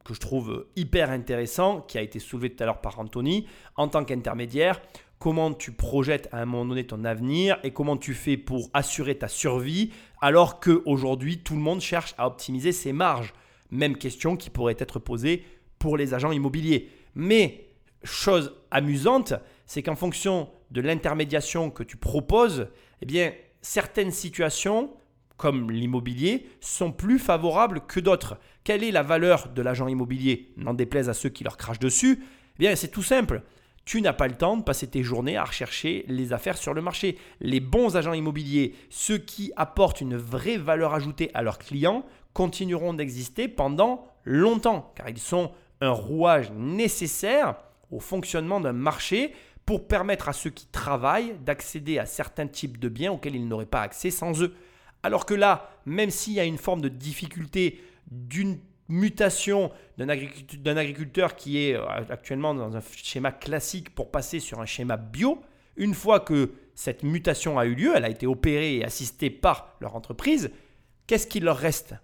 [0.04, 3.46] que je trouve hyper intéressant, qui a été soulevé tout à l'heure par Anthony,
[3.76, 4.80] en tant qu'intermédiaire,
[5.18, 9.18] comment tu projettes à un moment donné ton avenir et comment tu fais pour assurer
[9.18, 9.92] ta survie
[10.22, 13.34] alors qu'aujourd'hui tout le monde cherche à optimiser ses marges.
[13.70, 15.44] Même question qui pourrait être posée
[15.78, 16.88] pour les agents immobiliers.
[17.14, 17.66] Mais
[18.02, 19.34] chose amusante,
[19.66, 22.68] c'est qu'en fonction de l'intermédiation que tu proposes,
[23.02, 24.90] eh bien certaines situations
[25.40, 28.36] comme l'immobilier, sont plus favorables que d'autres.
[28.70, 30.52] Quelle est la valeur de l'agent immobilier?
[30.56, 32.22] N'en déplaise à ceux qui leur crachent dessus.
[32.22, 33.42] Eh bien, c'est tout simple.
[33.84, 36.80] Tu n'as pas le temps de passer tes journées à rechercher les affaires sur le
[36.80, 37.18] marché.
[37.40, 42.94] Les bons agents immobiliers, ceux qui apportent une vraie valeur ajoutée à leurs clients, continueront
[42.94, 45.50] d'exister pendant longtemps, car ils sont
[45.80, 47.56] un rouage nécessaire
[47.90, 49.34] au fonctionnement d'un marché
[49.66, 53.66] pour permettre à ceux qui travaillent d'accéder à certains types de biens auxquels ils n'auraient
[53.66, 54.54] pas accès sans eux.
[55.02, 57.80] Alors que là, même s'il y a une forme de difficulté
[58.10, 58.58] d'une
[58.88, 64.66] mutation d'un agriculteur, qui est euh, actuellement dans un schéma classique pour passer sur un
[64.66, 65.40] schéma bio,
[65.76, 69.76] une fois que cette mutation a eu lieu, elle a été opérée et assistée par
[69.80, 70.50] leur entreprise,
[71.06, 71.94] qu'est-ce qu'il leur reste?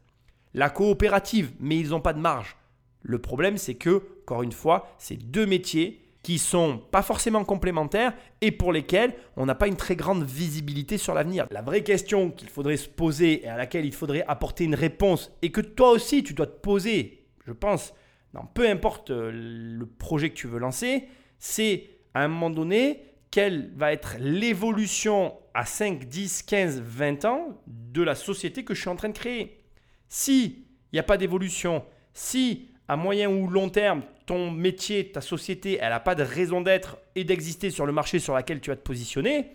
[0.54, 2.56] La coopérative, mais ils n'ont pas de marge.
[3.02, 8.12] Le problème, c'est que, encore une fois, c'est deux métiers qui sont pas forcément complémentaires
[8.40, 11.46] et pour lesquels on n'a pas une très grande visibilité sur l'avenir.
[11.52, 15.30] La vraie question qu'il faudrait se poser et à laquelle il faudrait apporter une réponse
[15.42, 17.94] et que toi aussi tu dois te poser, je pense,
[18.32, 21.04] dans peu importe euh, le projet que tu veux lancer,
[21.38, 27.62] c'est à un moment donné quelle va être l'évolution à 5, 10, 15, 20 ans
[27.68, 29.60] de la société que je suis en train de créer.
[30.08, 35.20] Si il n'y a pas d'évolution, si à moyen ou long terme, ton métier, ta
[35.20, 38.70] société, elle n'a pas de raison d'être et d'exister sur le marché sur lequel tu
[38.70, 39.52] vas te positionner,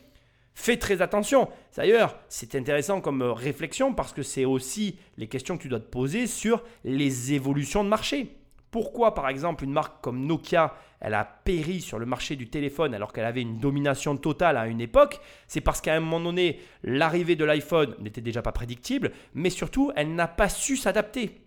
[0.55, 1.49] fais très attention.
[1.75, 5.79] D'ailleurs, c'est intéressant comme euh, réflexion parce que c'est aussi les questions que tu dois
[5.79, 8.37] te poser sur les évolutions de marché.
[8.71, 12.93] Pourquoi, par exemple, une marque comme Nokia, elle a péri sur le marché du téléphone
[12.93, 15.19] alors qu'elle avait une domination totale à une époque?
[15.47, 19.91] C'est parce qu'à un moment donné, l'arrivée de l'iPhone n'était déjà pas prédictible, mais surtout,
[19.97, 21.41] elle n'a pas su s'adapter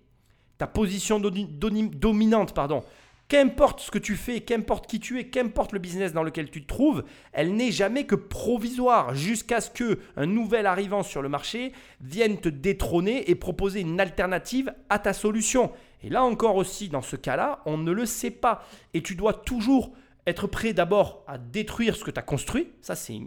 [0.58, 2.84] ta position dominante pardon,
[3.28, 6.62] Qu'importe ce que tu fais, qu'importe qui tu es, qu'importe le business dans lequel tu
[6.62, 11.30] te trouves, elle n'est jamais que provisoire jusqu'à ce que un nouvel arrivant sur le
[11.30, 11.72] marché
[12.02, 15.72] vienne te détrôner et proposer une alternative à ta solution.
[16.02, 18.62] Et là encore aussi, dans ce cas-là, on ne le sait pas.
[18.92, 19.92] Et tu dois toujours
[20.26, 22.72] être prêt d'abord à détruire ce que tu as construit.
[22.82, 23.18] Ça, c'est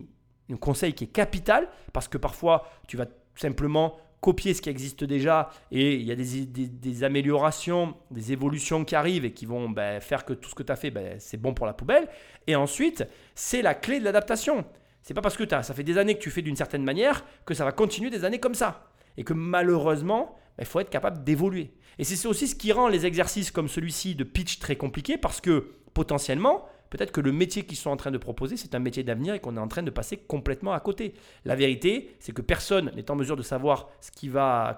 [0.51, 3.97] un conseil qui est capital parce que parfois, tu vas simplement
[4.27, 9.23] copier ce qui existe déjà et il y a des, améliorations, des évolutions qui arrivent
[9.23, 11.53] et qui vont ben, faire que tout ce que tu as fait, ben, c'est bon
[11.53, 12.09] pour la poubelle.
[12.45, 14.65] Et ensuite, c'est la clé de l'adaptation.
[15.01, 17.23] C'est pas parce que as, ça fait des années que tu fais d'une certaine manière
[17.45, 18.91] que ça va continuer des années comme ça.
[19.15, 21.71] Et que malheureusement, ben, il faut être capable d'évoluer.
[21.97, 25.39] Et c'est aussi ce qui rend les exercices comme celui-ci de pitch très compliqués parce
[25.39, 29.03] que potentiellement, peut-être que le métier qu'ils sont en train de proposer, c'est un métier
[29.03, 31.13] d'avenir et qu'on est en train de passer complètement à côté.
[31.45, 33.89] La vérité, c'est que personne n'est en mesure de savoir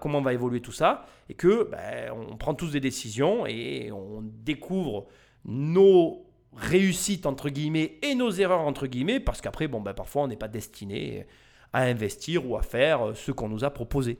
[0.01, 4.21] comment va évoluer tout ça, et que ben, on prend tous des décisions et on
[4.21, 5.07] découvre
[5.45, 10.27] nos réussites entre guillemets et nos erreurs entre guillemets, parce qu'après, bon, ben, parfois, on
[10.27, 11.27] n'est pas destiné
[11.73, 14.17] à investir ou à faire ce qu'on nous a proposé.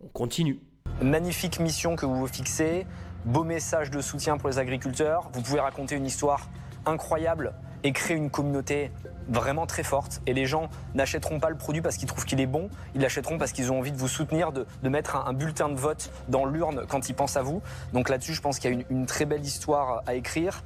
[0.00, 0.60] On continue.
[1.02, 2.86] Magnifique mission que vous vous fixez,
[3.24, 5.30] beau message de soutien pour les agriculteurs.
[5.32, 6.48] Vous pouvez raconter une histoire
[6.88, 7.52] incroyable
[7.84, 8.90] et créer une communauté
[9.28, 10.20] vraiment très forte.
[10.26, 13.38] Et les gens n'achèteront pas le produit parce qu'ils trouvent qu'il est bon, ils l'achèteront
[13.38, 16.86] parce qu'ils ont envie de vous soutenir, de, mettre un, bulletin de vote dans l'urne
[16.88, 17.62] quand ils pensent à vous.
[17.92, 20.64] Donc là-dessus, je pense qu'il y a une, une, très belle histoire à écrire.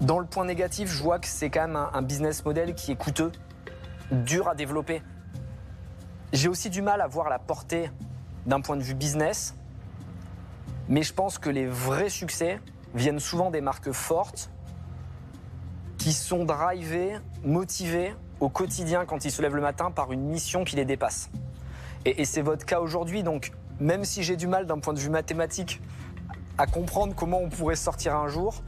[0.00, 2.92] Dans le point négatif, je vois que c'est quand même un, un business model qui
[2.92, 3.32] est coûteux,
[4.10, 5.02] dur à développer.
[6.32, 7.90] J'ai aussi du mal à voir la portée
[8.46, 9.54] d'un point de vue business,
[10.88, 12.60] mais je pense que les vrais succès
[12.94, 14.50] viennent souvent des marques fortes
[16.10, 20.64] qui sont drivés, motivés au quotidien quand ils se lèvent le matin par une mission
[20.64, 21.30] qui les dépasse.
[22.04, 25.08] Et, c'est votre cas aujourd'hui, donc même si j'ai du mal d'un point de vue
[25.08, 25.80] mathématique
[26.58, 28.64] à comprendre comment on pourrait sortir un jour,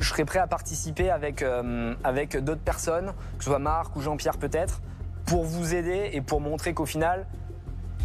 [0.00, 4.02] je serais prêt à participer avec, euh, avec d'autres personnes, que ce soit Marc ou
[4.02, 4.82] Jean-Pierre peut-être,
[5.24, 7.26] pour vous aider et pour montrer qu'au final,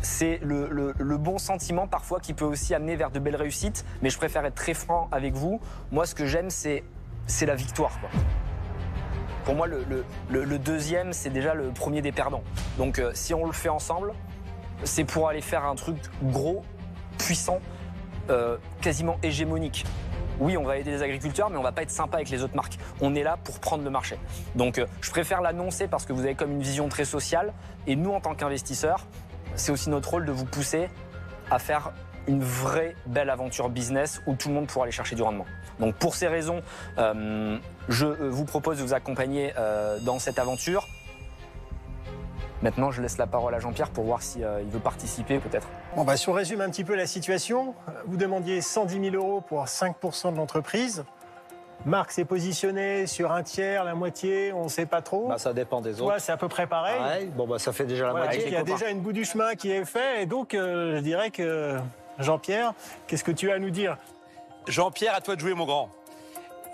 [0.02, 3.84] c'est le, le, bon sentiment parfois qui peut aussi amener vers de belles réussites.
[4.02, 5.60] Mais je préfère être très franc avec vous.
[5.92, 6.84] Moi, ce que j'aime, c'est
[7.42, 8.00] la victoire.
[9.46, 12.44] Pour moi, le, deuxième, c'est déjà le premier des perdants.
[12.78, 14.14] Donc euh, si on le fait ensemble,
[14.84, 16.64] c'est pour aller faire un truc gros,
[17.18, 17.60] puissant,
[18.30, 19.86] euh, quasiment hégémonique.
[20.40, 22.56] Oui, on va aider les agriculteurs, mais on va pas être sympa avec les autres
[22.56, 22.78] marques.
[23.00, 24.18] On est là pour prendre le marché.
[24.56, 27.54] Donc euh, je préfère l'annoncer parce que vous avez comme une vision très sociale.
[27.88, 29.08] Et nous, en tant qu'investisseurs,
[29.56, 30.90] c'est aussi notre rôle de vous pousser
[31.50, 31.92] à faire
[32.28, 35.46] une vraie belle aventure business où tout le monde pourra aller chercher du rendement.
[35.82, 36.62] Donc pour ces raisons,
[37.00, 37.58] euh,
[37.90, 40.88] je euh, vous propose de vous accompagner euh, dans cette aventure.
[42.62, 45.68] Maintenant, je laisse la parole à Jean-Pierre pour voir s'il veut participer peut-être.
[45.96, 47.74] Bon, bah, si on résume un petit peu la situation,
[48.06, 51.04] vous demandiez 110 000 euros pour 5% de l'entreprise.
[51.88, 55.30] Marc s'est positionné sur un tiers, la moitié, on ne sait pas trop.
[55.30, 56.20] Bah, ça dépend des autres.
[56.20, 57.32] c'est à peu près pareil.
[57.36, 58.44] Bon, bah, ça fait déjà la moitié.
[58.46, 61.32] Il y a déjà une bout du chemin qui est fait, et donc je dirais
[61.32, 61.80] que
[62.20, 62.76] Jean-Pierre,
[63.08, 63.98] qu'est-ce que tu as à nous dire?
[64.68, 65.90] Jean-Pierre, à toi de jouer, mon grand.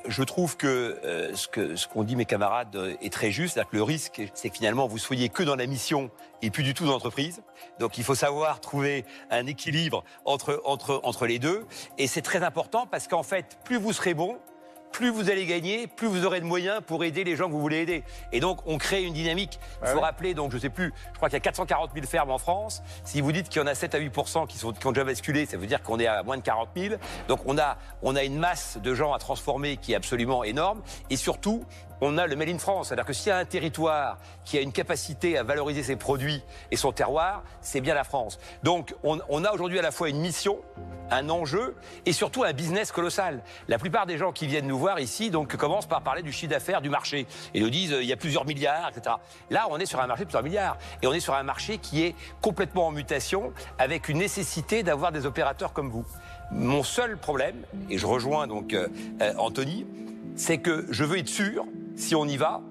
[0.08, 3.62] Je trouve que euh, ce qu'ont dit mes camarades euh, est très juste.
[3.72, 6.12] Que le risque, c'est que finalement, vous soyez que dans la mission
[6.42, 7.42] et plus du tout dans l'entreprise.
[7.80, 11.66] Donc, il faut savoir trouver un équilibre entre, entre, entre les deux.
[11.98, 14.38] Et c'est très important parce qu'en fait, plus vous serez bon,
[14.92, 17.62] plus vous allez gagner, plus vous aurez de moyens pour aider les gens que vous
[17.62, 18.04] voulez aider.
[18.32, 19.60] Et donc, on crée une dynamique.
[19.84, 22.32] Il faut rappeler, donc, je sais plus, je crois qu'il y a 440 000 fermes
[22.32, 22.82] en France.
[23.04, 24.12] Si vous dites qu'il y en a 7 à 8
[24.48, 26.70] qui, sont, qui ont déjà basculé, ça veut dire qu'on est à moins de 40
[26.76, 26.96] 000.
[27.28, 30.82] Donc, on a, on a une masse de gens à transformer qui est absolument énorme.
[31.10, 31.64] Et surtout,
[32.02, 32.88] on a le Made in France.
[32.88, 36.44] C'est-à-dire que s'il y a un territoire qui a une capacité à valoriser ses produits
[36.72, 38.40] et son terroir, c'est bien la France.
[38.64, 40.60] Donc on, a aujourd'hui à la fois une mission,
[41.10, 41.76] un enjeu
[42.06, 43.42] et surtout un business colossal.
[43.68, 46.52] La plupart des gens qui viennent nous voir ici donc commencent par parler du chiffre
[46.52, 49.16] d'affaires du marché et nous disent euh, il y a plusieurs milliards, etc.
[49.50, 51.78] Là, on est sur un marché de plusieurs milliards et on est sur un marché
[51.78, 56.06] qui est complètement en mutation avec une nécessité d'avoir des opérateurs comme vous.
[56.52, 58.88] Mon seul problème, et je rejoins donc euh,
[59.22, 59.86] euh, Anthony,
[60.36, 61.66] c'est que je veux être sûr
[61.98, 62.62] si on y va,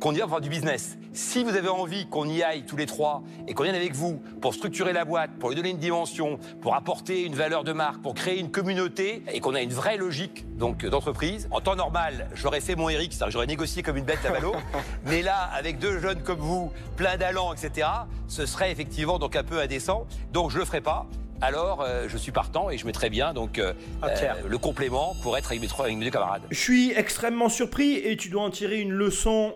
[0.00, 0.96] qu'on y va pour faire du business.
[1.12, 4.22] Si vous avez envie qu'on y aille tous les trois et qu'on vienne avec vous
[4.40, 8.02] pour structurer la boîte, pour lui donner une dimension, pour apporter une valeur de marque,
[8.02, 12.28] pour créer une communauté et qu'on a une vraie logique donc d'entreprise, en temps normal,
[12.34, 14.54] j'aurais fait mon Eric, j'aurais négocié comme une bête à ballot.
[15.06, 17.88] mais là, avec deux jeunes comme vous, plein d'allants, etc.,
[18.28, 20.06] ce serait effectivement donc un peu indécent.
[20.32, 21.06] Donc je le ferai pas.
[21.40, 23.72] Alors euh, je suis partant et je mettrai bien donc euh,
[24.02, 26.42] Ah, euh, le complément pour être avec mes, trois, avec mes deux camarades.
[26.50, 29.54] Je suis extrêmement surpris et tu dois en tirer une leçon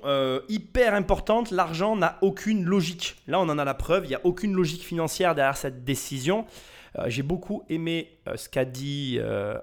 [0.48, 1.50] hyper importante.
[1.50, 3.16] L'argent n'a aucune logique.
[3.26, 4.04] Là, on en a la preuve.
[4.04, 6.44] Il n'y a aucune logique financière derrière cette décision.
[7.06, 9.18] J'ai beaucoup aimé ce qu'a dit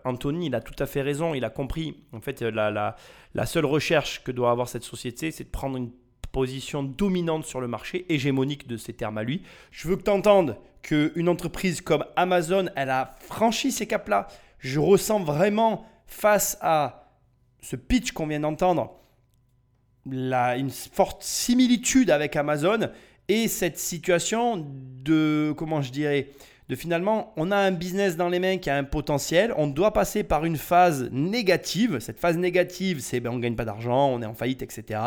[0.06, 0.48] Anthony.
[0.48, 1.34] Il a tout à fait raison.
[1.34, 2.04] Il a compris.
[2.14, 2.96] En fait, la, la,
[3.34, 5.92] la seule recherche que doit avoir cette société, c'est de prendre une
[6.32, 9.42] position dominante sur le marché, hégémonique de ses termes à lui.
[9.72, 14.28] Je veux que tu entendes qu'une entreprise comme Amazon, elle a franchi ces caps-là.
[14.60, 17.12] Je ressens vraiment face à
[17.62, 18.94] ce pitch qu'on vient d'entendre,
[20.06, 22.90] une forte similitude avec Amazon
[23.28, 24.66] et cette situation
[25.04, 26.30] de, comment je dirais,
[26.70, 29.94] de finalement, on a un business dans les mains qui a un potentiel, on doit
[29.94, 32.00] passer par une phase négative.
[32.00, 35.00] Cette phase négative, c'est ben, on ne gagne pas d'argent, on est en faillite, etc.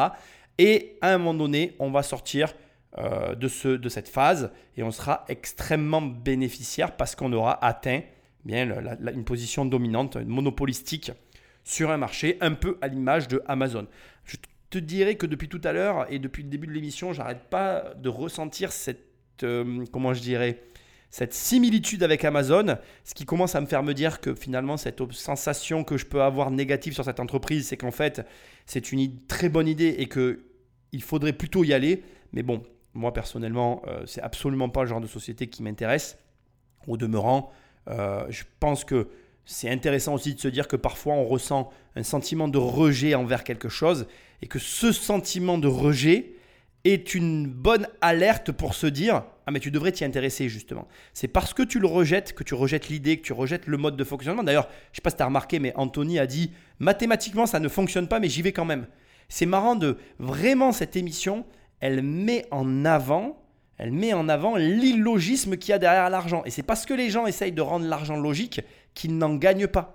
[0.58, 2.54] Et à un moment donné, on va sortir
[2.98, 8.00] euh, de, ce, de cette phase et on sera extrêmement bénéficiaire parce qu'on aura atteint
[8.44, 8.68] bien,
[9.14, 11.12] une position dominante, monopolistique
[11.62, 13.86] sur un marché, un peu à l'image de Amazon.
[14.24, 14.36] Je
[14.70, 17.94] te dirais que depuis tout à l'heure et depuis le début de l'émission, j'arrête pas
[17.96, 19.04] de ressentir cette,
[19.42, 20.60] euh, comment je dirais,
[21.10, 25.12] cette similitude avec Amazon, ce qui commence à me faire me dire que finalement cette
[25.12, 28.22] sensation que je peux avoir négative sur cette entreprise, c'est qu'en fait
[28.66, 30.44] c'est une très bonne idée et que
[30.92, 32.02] il faudrait plutôt y aller.
[32.32, 32.62] Mais bon,
[32.94, 36.18] moi personnellement, euh, c'est absolument pas le genre de société qui m'intéresse.
[36.86, 37.52] Au demeurant,
[37.88, 39.08] euh, je pense que
[39.44, 43.44] c'est intéressant aussi de se dire que parfois on ressent un sentiment de rejet envers
[43.44, 44.06] quelque chose
[44.42, 46.34] et que ce sentiment de rejet
[46.84, 50.88] est une bonne alerte pour se dire ah mais tu devrais t'y intéresser justement.
[51.12, 53.96] C'est parce que tu le rejettes que tu rejettes l'idée, que tu rejettes le mode
[53.96, 54.42] de fonctionnement.
[54.42, 57.68] D'ailleurs, je sais pas si tu as remarqué mais Anthony a dit mathématiquement ça ne
[57.68, 58.86] fonctionne pas mais j'y vais quand même.
[59.28, 61.44] C'est marrant de vraiment cette émission,
[61.80, 63.40] elle met en avant
[63.82, 66.42] elle met en avant l'illogisme qu'il y a derrière l'argent.
[66.44, 68.60] Et c'est parce que les gens essayent de rendre l'argent logique
[68.92, 69.94] qu'ils n'en gagnent pas.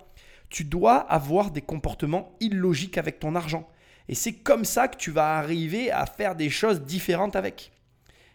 [0.49, 3.69] Tu dois avoir des comportements illogiques avec ton argent.
[4.09, 7.71] Et c'est comme ça que tu vas arriver à faire des choses différentes avec.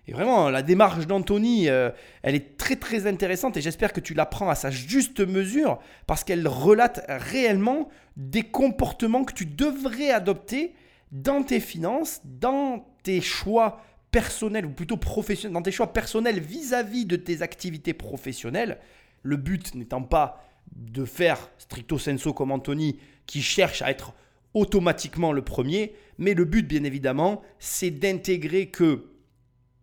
[0.07, 1.91] Et vraiment, la démarche d'Anthony, euh,
[2.23, 5.81] elle est très très intéressante et j'espère que tu la prends à sa juste mesure
[6.07, 10.75] parce qu'elle relate réellement des comportements que tu devrais adopter
[11.11, 13.81] dans tes finances, dans tes choix
[14.11, 18.79] personnels ou plutôt professionnels, dans tes choix personnels vis-à-vis de tes activités professionnelles.
[19.23, 24.15] Le but n'étant pas de faire stricto sensu comme Anthony qui cherche à être
[24.55, 29.07] automatiquement le premier, mais le but bien évidemment, c'est d'intégrer que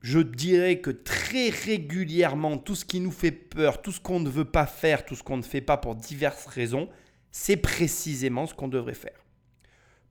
[0.02, 4.30] je dirais que très régulièrement, tout ce qui nous fait peur, tout ce qu'on ne
[4.30, 6.90] veut pas faire, tout ce qu'on ne fait pas pour diverses raisons,
[7.32, 9.26] c'est précisément ce qu'on devrait faire.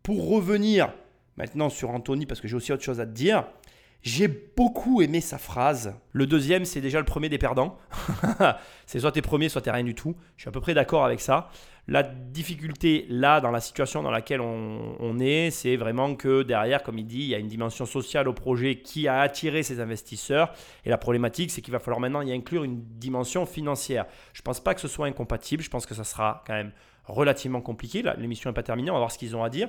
[0.03, 0.93] Pour revenir
[1.37, 3.45] maintenant sur Anthony, parce que j'ai aussi autre chose à te dire,
[4.03, 5.95] j'ai beaucoup aimé sa phrase.
[6.13, 7.77] Le deuxième, c'est déjà le premier des perdants.
[8.87, 10.15] c'est soit t'es premier, soit t'es rien du tout.
[10.37, 11.49] Je suis à peu près d'accord avec ça.
[11.89, 16.99] La difficulté là, dans la situation dans laquelle on, est, c'est vraiment que derrière, comme
[16.99, 20.53] il dit, il y a une dimension sociale au projet qui a attiré ces investisseurs.
[20.85, 24.07] Et la problématique, c'est qu'il va falloir maintenant y inclure une dimension financière.
[24.35, 25.63] Je ne pense pas que ce soit incompatible.
[25.63, 26.73] Je pense que ça sera quand même
[27.05, 28.05] relativement compliqué.
[28.19, 28.91] L'émission n'est pas terminée.
[28.91, 29.69] On va voir ce qu'ils ont à dire.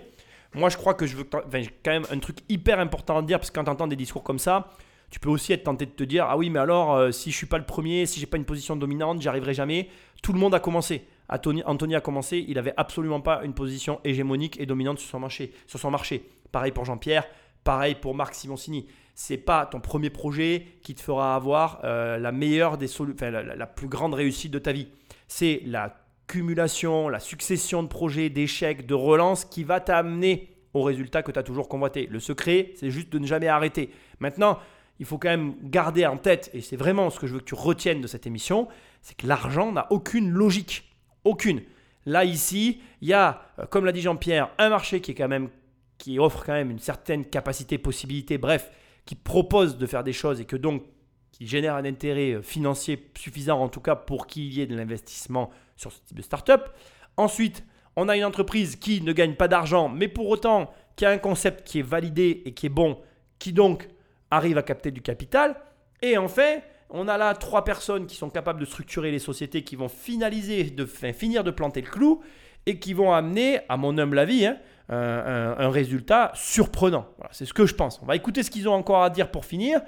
[0.54, 3.52] Moi, je crois que je veux quand même un truc hyper important à dire parce
[3.52, 4.70] que quand tu entends des discours comme ça,
[5.10, 7.38] tu peux aussi être tenté de te dire ah oui mais alors euh, si je
[7.38, 9.90] suis pas le premier, si j'ai pas une position dominante, j'y arriverai jamais.
[10.22, 11.06] Tout le monde a commencé.
[11.30, 15.54] Anthony, a commencé, il avait absolument pas une position hégémonique et dominante sur son marché.
[15.68, 16.24] Sur son marché.
[16.52, 17.28] Pareil pour Jean-Pierre,
[17.66, 18.88] pareil pour Marc Simoncini.
[19.14, 23.32] C'est pas ton premier projet qui te fera avoir euh, la meilleure des solu- enfin,
[23.32, 24.88] la plus grande réussite de ta vie.
[25.28, 31.24] C'est la cumulation, la succession de projets, d'échecs, de relances qui va t'amener au résultat
[31.24, 32.08] que tu as toujours convoité.
[32.12, 33.90] Le secret, c'est juste de ne jamais arrêter.
[34.20, 34.60] Maintenant,
[35.00, 37.46] il faut quand même garder en tête, et c'est vraiment ce que je veux que
[37.46, 38.68] tu retiennes de cette émission,
[39.02, 40.96] c'est que l'argent n'a aucune logique.
[41.24, 41.62] Aucune.
[42.06, 45.28] Là, ici, il y a, euh, comme l'a dit Jean-Pierre, un marché qui est quand
[45.28, 45.50] même
[45.98, 48.72] qui offre quand même une certaine capacité, possibilité, bref,
[49.06, 50.84] qui propose de faire des choses et que donc
[51.32, 54.76] qui génère un intérêt euh, financier suffisant en tout cas pour qu'il y ait de
[54.76, 56.70] l'investissement sur ce type de start-up.
[57.16, 57.64] Ensuite,
[57.96, 61.18] on a une entreprise qui ne gagne pas d'argent, mais pour autant qui a un
[61.18, 63.00] concept qui est validé et qui est bon,
[63.40, 63.88] qui donc
[64.30, 65.56] arrive à capter du capital.
[66.02, 66.58] Et enfin,
[66.90, 70.66] on a là trois personnes qui sont capables de structurer les sociétés, qui vont finaliser,
[70.66, 72.22] de fin- finir de planter le clou
[72.66, 74.58] et qui vont amener, à mon humble avis, hein,
[74.90, 77.08] un, un- un résultat surprenant.
[77.18, 78.00] Voilà, c'est ce que je pense.
[78.02, 79.82] On va écouter ce qu'ils ont encore à dire pour finir,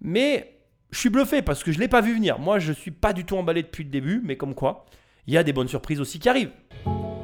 [0.00, 0.58] mais
[0.90, 2.38] je suis bluffé parce que je ne l'ai pas vu venir.
[2.38, 4.86] Moi, je ne suis pas du tout emballé depuis le début, mais comme quoi,
[5.26, 6.52] il y a des bonnes surprises aussi qui arrivent.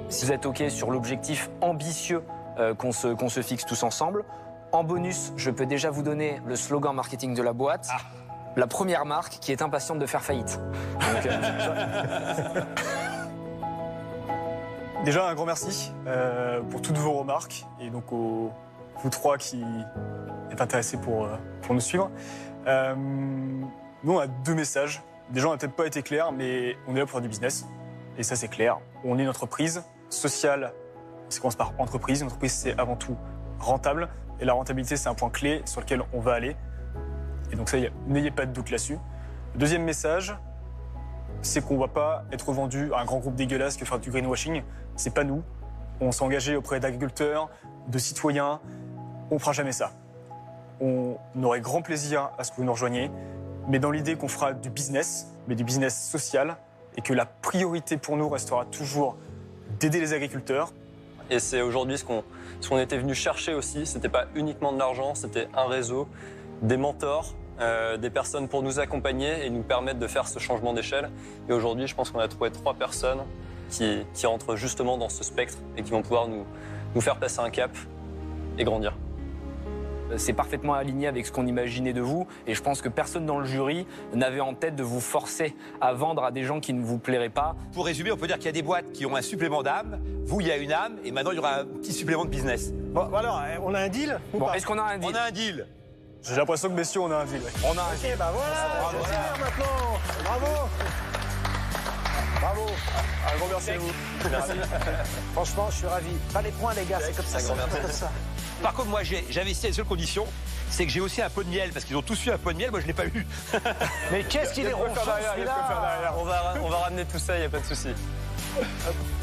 [0.08, 2.22] Si vous êtes OK sur l'objectif ambitieux
[2.58, 4.24] euh, qu'on se, qu'on se fixe tous ensemble,
[4.72, 7.88] en bonus, je peux déjà vous donner le slogan marketing de la boîte.
[8.56, 10.58] la première marque qui est impatiente de faire faillite.
[11.00, 12.60] Donc, euh,
[15.04, 18.52] Déjà, un grand merci euh, pour toutes vos remarques et donc aux
[19.02, 19.64] vous trois qui
[20.52, 22.08] êtes intéressés pour, euh, pour nous suivre.
[22.68, 25.02] Euh, nous, on a deux messages.
[25.30, 27.66] Déjà, on n'a peut-être pas été clair, mais on est là pour faire du business.
[28.18, 28.78] Et ça, c'est clair.
[29.04, 30.72] On est une entreprise sociale.
[31.28, 32.20] Ça commence par entreprise.
[32.20, 33.16] Une entreprise, c'est avant tout
[33.58, 34.08] rentable.
[34.40, 36.56] Et la rentabilité, c'est un point clé sur lequel on va aller.
[37.52, 38.98] Et donc, ça, n'ayez pas de doute là-dessus.
[39.54, 40.36] Le deuxième message,
[41.42, 44.10] c'est qu'on ne va pas être vendu à un grand groupe dégueulasse qui faire du
[44.10, 44.62] greenwashing.
[44.96, 45.42] C'est pas nous.
[46.00, 47.48] On s'est engagé auprès d'agriculteurs,
[47.88, 48.60] de citoyens.
[49.30, 49.92] On fera jamais ça.
[50.80, 53.10] On aurait grand plaisir à ce que vous nous rejoigniez,
[53.68, 56.56] mais dans l'idée qu'on fera du business, mais du business social,
[56.96, 59.16] et que la priorité pour nous restera toujours
[59.80, 60.72] d'aider les agriculteurs.
[61.30, 63.86] Et c'est aujourd'hui ce qu'on était venu chercher aussi.
[63.86, 66.08] C'était pas uniquement de l'argent, c'était un réseau,
[66.60, 70.72] des mentors, euh, des personnes pour nous accompagner et nous permettre de faire ce changement
[70.72, 71.10] d'échelle.
[71.48, 73.22] Et aujourd'hui, je pense qu'on a trouvé trois personnes
[73.70, 77.50] qui, qui rentrent justement dans ce spectre et qui vont pouvoir nous faire passer un
[77.50, 77.70] cap
[78.58, 78.94] et grandir.
[80.16, 82.26] C'est parfaitement aligné avec ce qu'on imaginait de vous.
[82.46, 85.92] Et je pense que personne dans le jury n'avait en tête de vous forcer à
[85.92, 87.56] vendre à des gens qui ne vous plairaient pas.
[87.72, 90.00] Pour résumer, on peut dire qu'il y a des boîtes qui ont un supplément d'âme.
[90.24, 92.30] Vous, il y a une âme, et maintenant il y aura un petit supplément de
[92.30, 92.72] business.
[92.72, 95.08] Bon, alors, euh, on a un deal ou Bon, pas est-ce qu'on a un On
[95.08, 95.66] deal a un deal.
[96.22, 97.40] J'ai l'impression que, messieurs, on a un deal.
[97.64, 99.98] On a un Ok, bah voilà, clair maintenant.
[100.24, 100.68] Bravo.
[102.40, 102.66] Bravo.
[103.32, 103.92] Un grand merci à vous.
[105.32, 106.10] Franchement, je suis ravi.
[106.32, 107.38] Pas les points, les gars, c'est comme ça.
[107.38, 108.10] c'est comme ça.
[108.62, 110.24] Par contre, moi, j'ai- j'avais ici à une seule condition,
[110.70, 112.52] c'est que j'ai aussi un pot de miel, parce qu'ils ont tous eu un pot
[112.52, 113.26] de miel, moi je l'ai pas eu.
[114.12, 115.00] Mais qu'est-ce qu'il est ronchon,
[115.34, 117.88] celui-là On va, on va ramener tout ça, il n'y a pas de souci.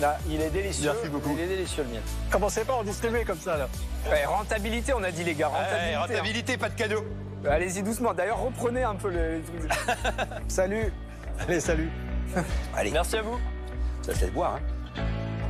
[0.02, 0.92] Là, il est délicieux.
[0.94, 1.36] Merci beaucoup.
[1.38, 2.02] Il est délicieux, le mien.
[2.32, 3.68] Commencez pas à en distribuer comme ça, là.
[4.10, 5.48] Ouais, rentabilité, on a dit les gars.
[5.50, 5.88] Rentabilité.
[5.90, 7.06] Ouais, rentabilité, pas de cadeau.
[7.46, 7.50] hein.
[7.52, 8.14] Allez-y doucement.
[8.14, 9.38] D'ailleurs, reprenez un peu le.
[9.38, 9.72] les trucs.
[10.48, 10.92] Salut.
[11.40, 11.90] Allez, salut.
[12.76, 13.40] Allez, Merci à vous.
[14.02, 14.56] ça se laisse boire.
[14.56, 14.62] Hein.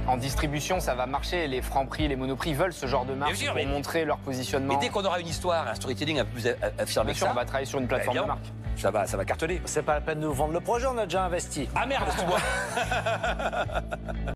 [0.10, 1.48] En distribution, ça va marcher.
[1.48, 4.06] Les francs prix, les monoprix veulent ce genre de marque Bien sûr, pour mais- montrer
[4.06, 4.78] leur Mais positionnement.
[4.80, 6.48] dès qu'on aura une histoire, un storytelling un peu plus
[6.80, 8.46] affirmé que ça, on va travailler sur une plateforme Bah, de marque.
[8.76, 9.62] ça va, ça va cartonner.
[9.66, 11.70] C'est pas la peine de nous vendre le projet, on a déjà investi.
[11.76, 12.06] Ah merde.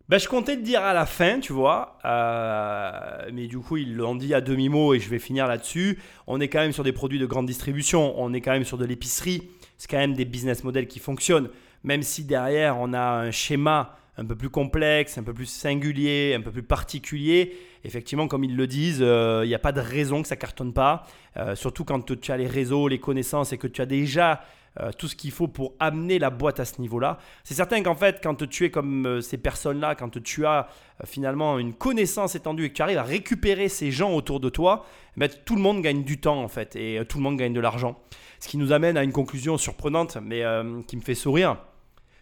[0.08, 3.96] Ben, je comptais te dire à la fin, tu vois, euh, mais du coup, ils
[3.96, 5.98] l'ont dit à demi-mot et je vais finir là-dessus.
[6.28, 8.78] On est quand même sur des produits de grande distribution, on est quand même sur
[8.78, 9.48] de l'épicerie,
[9.78, 11.48] c'est quand même des business models qui fonctionnent,
[11.82, 16.34] même si derrière, on a un schéma un peu plus complexe, un peu plus singulier,
[16.38, 17.56] un peu plus particulier.
[17.82, 20.72] Effectivement, comme ils le disent, euh, il n'y a pas de raison que ça cartonne
[20.72, 21.06] pas,
[21.36, 24.44] Euh, surtout quand tu as les réseaux, les connaissances et que tu as déjà
[24.78, 27.18] euh, tout ce qu'il faut pour amener la boîte à ce niveau-là.
[27.42, 30.68] C'est certain qu'en fait, quand tu es comme ces personnes-là, quand tu as
[31.04, 34.86] finalement une connaissance étendue et que tu arrives à récupérer ces gens autour de toi,
[35.16, 37.52] eh ben, tout le monde gagne du temps en fait et tout le monde gagne
[37.52, 37.98] de l'argent.
[38.38, 40.44] Ce qui nous amène à une conclusion surprenante, mais
[40.86, 41.56] qui me fait sourire.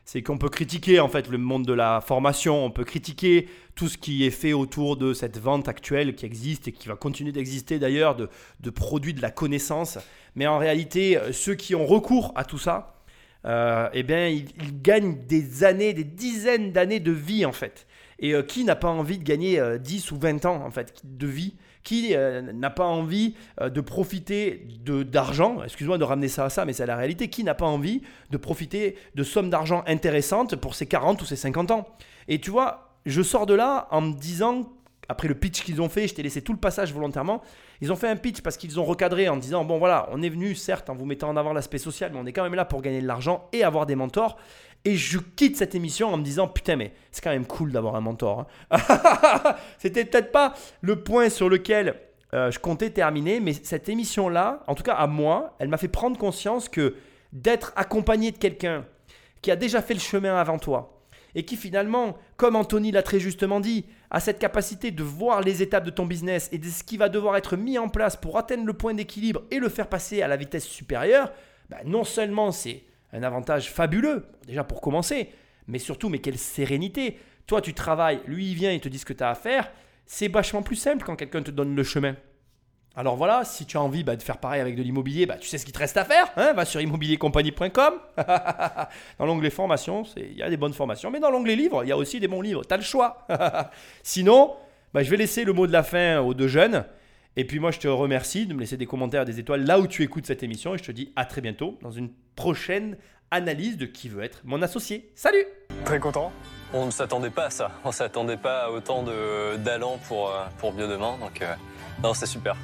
[0.04, 3.88] C'est qu'on peut critiquer en fait le monde de la formation, on peut critiquer tout
[3.88, 7.32] ce qui est fait autour de cette vente actuelle qui existe et qui va continuer
[7.32, 8.28] d'exister d'ailleurs de,
[8.60, 9.98] de produits de la connaissance.
[10.34, 13.02] Mais en réalité, euh, ceux qui ont recours à tout ça,
[13.44, 14.46] euh, eh bien, ils,
[14.82, 17.86] gagnent des années, des dizaines d'années de vie en fait.
[18.18, 21.00] Et euh, qui n'a pas envie de gagner euh, 10 ou 20 ans en fait
[21.04, 26.28] de vie Qui euh, n'a pas envie euh, de profiter de- d'argent Excuse-moi de ramener
[26.28, 27.28] ça à ça, mais c'est la réalité.
[27.28, 31.36] Qui n'a pas envie de profiter de sommes d'argent intéressantes pour ses 40 ou ses
[31.36, 31.88] 50 ans
[32.28, 34.72] Et tu vois, je sors de là en me disant,
[35.08, 37.42] après le pitch qu'ils ont fait, je t'ai laissé tout le passage volontairement,
[37.80, 40.28] ils ont fait un pitch parce qu'ils ont recadré en disant bon voilà, on est
[40.28, 42.64] venu certes en vous mettant en avant l'aspect social, mais on est quand même là
[42.64, 44.36] pour gagner de l'argent et avoir des mentors.
[44.84, 47.94] Et je quitte cette émission en me disant putain mais c'est quand même cool d'avoir
[47.94, 48.46] un mentor.
[48.70, 49.56] hein.
[49.78, 51.94] C'était peut-être pas le point sur lequel
[52.34, 55.76] euh, je comptais terminer, mais cette émission là, en tout cas à moi, elle m'a
[55.76, 56.96] fait prendre conscience que
[57.32, 58.84] d'être accompagné de quelqu'un
[59.40, 61.02] qui a déjà fait le chemin avant toi
[61.34, 65.62] et qui finalement, comme Anthony l'a très justement dit, a cette capacité de voir les
[65.62, 68.36] étapes de ton business et de ce qui va devoir être mis en place pour
[68.38, 71.32] atteindre le point d'équilibre et le faire passer à la vitesse supérieure,
[71.70, 75.30] bah, non seulement c'est un avantage fabuleux, déjà pour commencer,
[75.66, 77.18] mais surtout, mais quelle sérénité.
[77.46, 79.70] Toi, tu travailles, lui, il vient, il te dit ce que tu as à faire.
[80.06, 82.16] C'est vachement plus simple quand quelqu'un te donne le chemin.
[82.94, 85.48] Alors voilà, si tu as envie bah, de faire pareil avec de l'immobilier, bah, tu
[85.48, 86.30] sais ce qu'il te reste à faire.
[86.36, 87.94] Hein va sur immobiliercompagnie.com.
[89.18, 91.10] dans l'onglet formation, il y a des bonnes formations.
[91.10, 92.62] Mais dans l'onglet livres, il y a aussi des bons livres.
[92.66, 93.26] Tu as le choix.
[94.02, 94.56] Sinon,
[94.92, 96.84] bah, je vais laisser le mot de la fin aux deux jeunes.
[97.36, 99.86] Et puis moi, je te remercie de me laisser des commentaires, des étoiles là où
[99.86, 100.74] tu écoutes cette émission.
[100.74, 102.96] Et je te dis à très bientôt dans une prochaine
[103.30, 105.10] analyse de qui veut être mon associé.
[105.14, 105.44] Salut
[105.86, 106.30] Très content.
[106.74, 107.70] On ne s'attendait pas à ça.
[107.84, 111.16] On ne s'attendait pas à autant de- d'allant pour, euh, pour Bio Demain.
[111.18, 111.54] Donc, euh,
[112.02, 112.54] non, c'est super.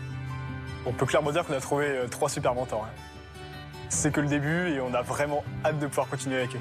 [0.86, 2.84] On peut clairement dire qu'on a trouvé euh, trois super mentors.
[2.84, 2.90] hein.
[3.90, 6.60] c'est que le début et on a vraiment hâte de pouvoir continuer avec eux.